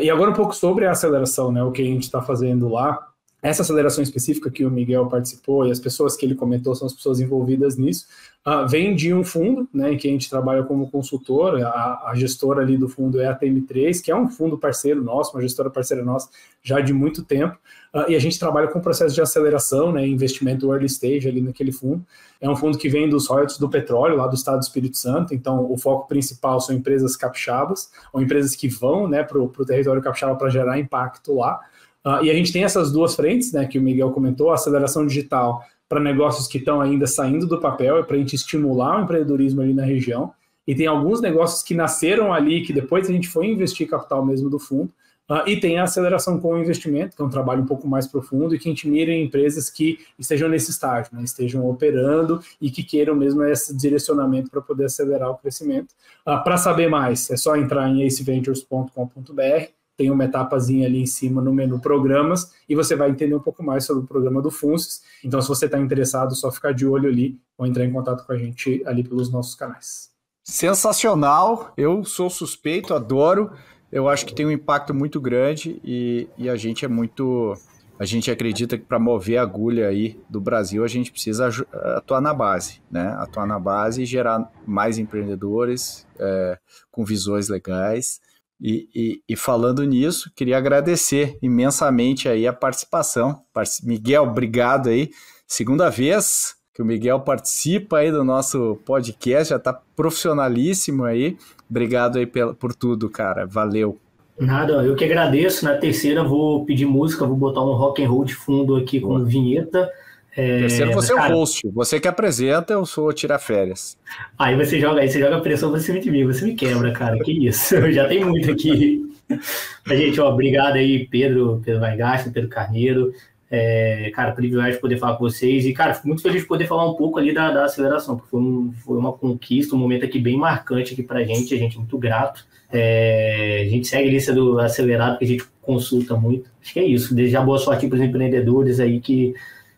[0.00, 1.62] E agora um pouco sobre a aceleração, né?
[1.62, 3.12] O que a gente está fazendo lá.
[3.44, 6.94] Essa aceleração específica que o Miguel participou e as pessoas que ele comentou são as
[6.94, 8.06] pessoas envolvidas nisso,
[8.46, 12.14] uh, vem de um fundo, né, em que a gente trabalha como consultor, a, a,
[12.14, 15.68] gestora ali do fundo é a TM3, que é um fundo parceiro nosso, uma gestora
[15.68, 16.30] parceira nossa
[16.62, 17.54] já de muito tempo,
[17.92, 21.70] uh, e a gente trabalha com processo de aceleração, né, investimento early stage ali naquele
[21.70, 22.02] fundo.
[22.40, 25.34] É um fundo que vem dos royalties do petróleo, lá do estado do Espírito Santo,
[25.34, 30.00] então o foco principal são empresas capixabas, ou empresas que vão né, para o território
[30.00, 31.60] capixaba para gerar impacto lá,
[32.04, 35.06] Uh, e a gente tem essas duas frentes, né, que o Miguel comentou, a aceleração
[35.06, 39.04] digital para negócios que estão ainda saindo do papel, é para a gente estimular o
[39.04, 40.32] empreendedorismo ali na região.
[40.66, 44.48] E tem alguns negócios que nasceram ali, que depois a gente foi investir capital mesmo
[44.50, 44.90] do fundo.
[45.30, 48.06] Uh, e tem a aceleração com o investimento, que é um trabalho um pouco mais
[48.06, 52.40] profundo e que a gente mira em empresas que estejam nesse estágio, né, estejam operando
[52.60, 55.94] e que queiram mesmo esse direcionamento para poder acelerar o crescimento.
[56.26, 61.40] Uh, para saber mais, é só entrar em aceventures.com.br tem uma etapazinha ali em cima
[61.40, 65.02] no menu programas e você vai entender um pouco mais sobre o programa do FUNSES.
[65.24, 68.32] Então, se você está interessado, só ficar de olho ali ou entrar em contato com
[68.32, 70.12] a gente ali pelos nossos canais.
[70.42, 71.72] Sensacional!
[71.76, 73.50] Eu sou suspeito, adoro.
[73.90, 77.54] Eu acho que tem um impacto muito grande e, e a gente é muito.
[77.96, 81.48] A gente acredita que para mover a agulha aí do Brasil, a gente precisa
[81.96, 83.14] atuar na base, né?
[83.18, 86.58] Atuar na base e gerar mais empreendedores é,
[86.90, 88.20] com visões legais.
[88.60, 93.42] E, e, e, falando nisso, queria agradecer imensamente aí a participação.
[93.82, 95.10] Miguel, obrigado aí.
[95.46, 101.36] Segunda vez que o Miguel participa aí do nosso podcast, já está profissionalíssimo aí.
[101.70, 103.46] Obrigado aí por, tudo, cara.
[103.46, 103.98] Valeu.
[104.38, 105.64] Nada, eu que agradeço.
[105.64, 109.08] Na terceira vou pedir música, vou botar um rock and roll de fundo aqui com
[109.08, 109.24] Boa.
[109.24, 109.88] vinheta.
[110.36, 111.68] É, Terceiro, você é o host.
[111.72, 113.96] Você que apresenta, eu sou tirar férias.
[114.38, 117.18] Aí você joga, aí você joga pressão pra cima de mim, você me quebra, cara.
[117.20, 117.74] Que isso?
[117.76, 119.08] Eu já tenho muito aqui.
[119.86, 123.12] Mas, gente, ó, obrigado aí, Pedro, Pedro Weingast, Pedro Carneiro.
[123.50, 125.64] É, cara, privilégio poder falar com vocês.
[125.64, 128.30] E, cara, fico muito feliz de poder falar um pouco ali da, da aceleração, porque
[128.30, 131.76] foi, um, foi uma conquista, um momento aqui bem marcante aqui pra gente, a gente
[131.76, 132.44] é muito grato.
[132.72, 136.50] É, a gente segue a lista do acelerado, que a gente consulta muito.
[136.60, 137.14] Acho que é isso.
[137.14, 139.34] Desejar boa sorte para os empreendedores aí que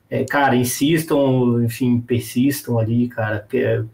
[0.09, 3.47] é, cara, insistam, enfim, persistam ali, cara,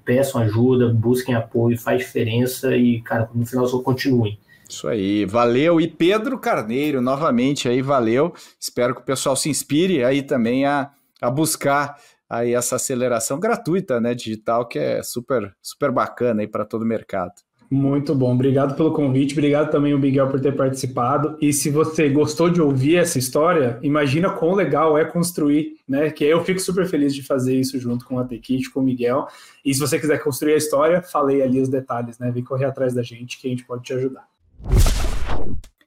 [0.04, 4.38] peçam ajuda, busquem apoio, faz diferença e, cara, no final só continuem.
[4.68, 5.80] Isso aí, valeu.
[5.80, 8.32] E Pedro Carneiro, novamente aí, valeu.
[8.58, 10.90] Espero que o pessoal se inspire aí também a,
[11.20, 11.96] a buscar
[12.28, 16.86] aí essa aceleração gratuita, né, digital, que é super, super bacana aí para todo o
[16.86, 17.34] mercado.
[17.72, 21.38] Muito bom, obrigado pelo convite, obrigado também o Miguel por ter participado.
[21.40, 26.10] E se você gostou de ouvir essa história, imagina quão legal é construir, né?
[26.10, 29.26] Que eu fico super feliz de fazer isso junto com a Tequite, com o Miguel.
[29.64, 32.30] E se você quiser construir a história, falei ali os detalhes, né?
[32.30, 34.28] Vem correr atrás da gente que a gente pode te ajudar.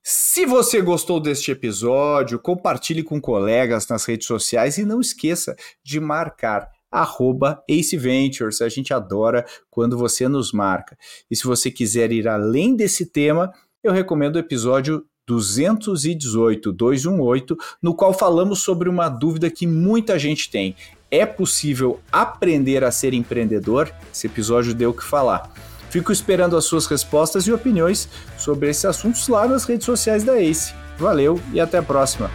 [0.02, 6.00] Se você gostou deste episódio, compartilhe com colegas nas redes sociais e não esqueça de
[6.00, 8.62] marcar arroba Ace Ventures.
[8.62, 10.98] A gente adora quando você nos marca.
[11.30, 13.52] E se você quiser ir além desse tema,
[13.84, 20.50] eu recomendo o episódio 218, 218, no qual falamos sobre uma dúvida que muita gente
[20.50, 20.76] tem.
[21.10, 23.92] É possível aprender a ser empreendedor?
[24.14, 25.52] Esse episódio deu o que falar.
[25.90, 30.40] Fico esperando as suas respostas e opiniões sobre esses assuntos lá nas redes sociais da
[30.40, 30.74] Ace.
[30.98, 32.30] Valeu e até a próxima.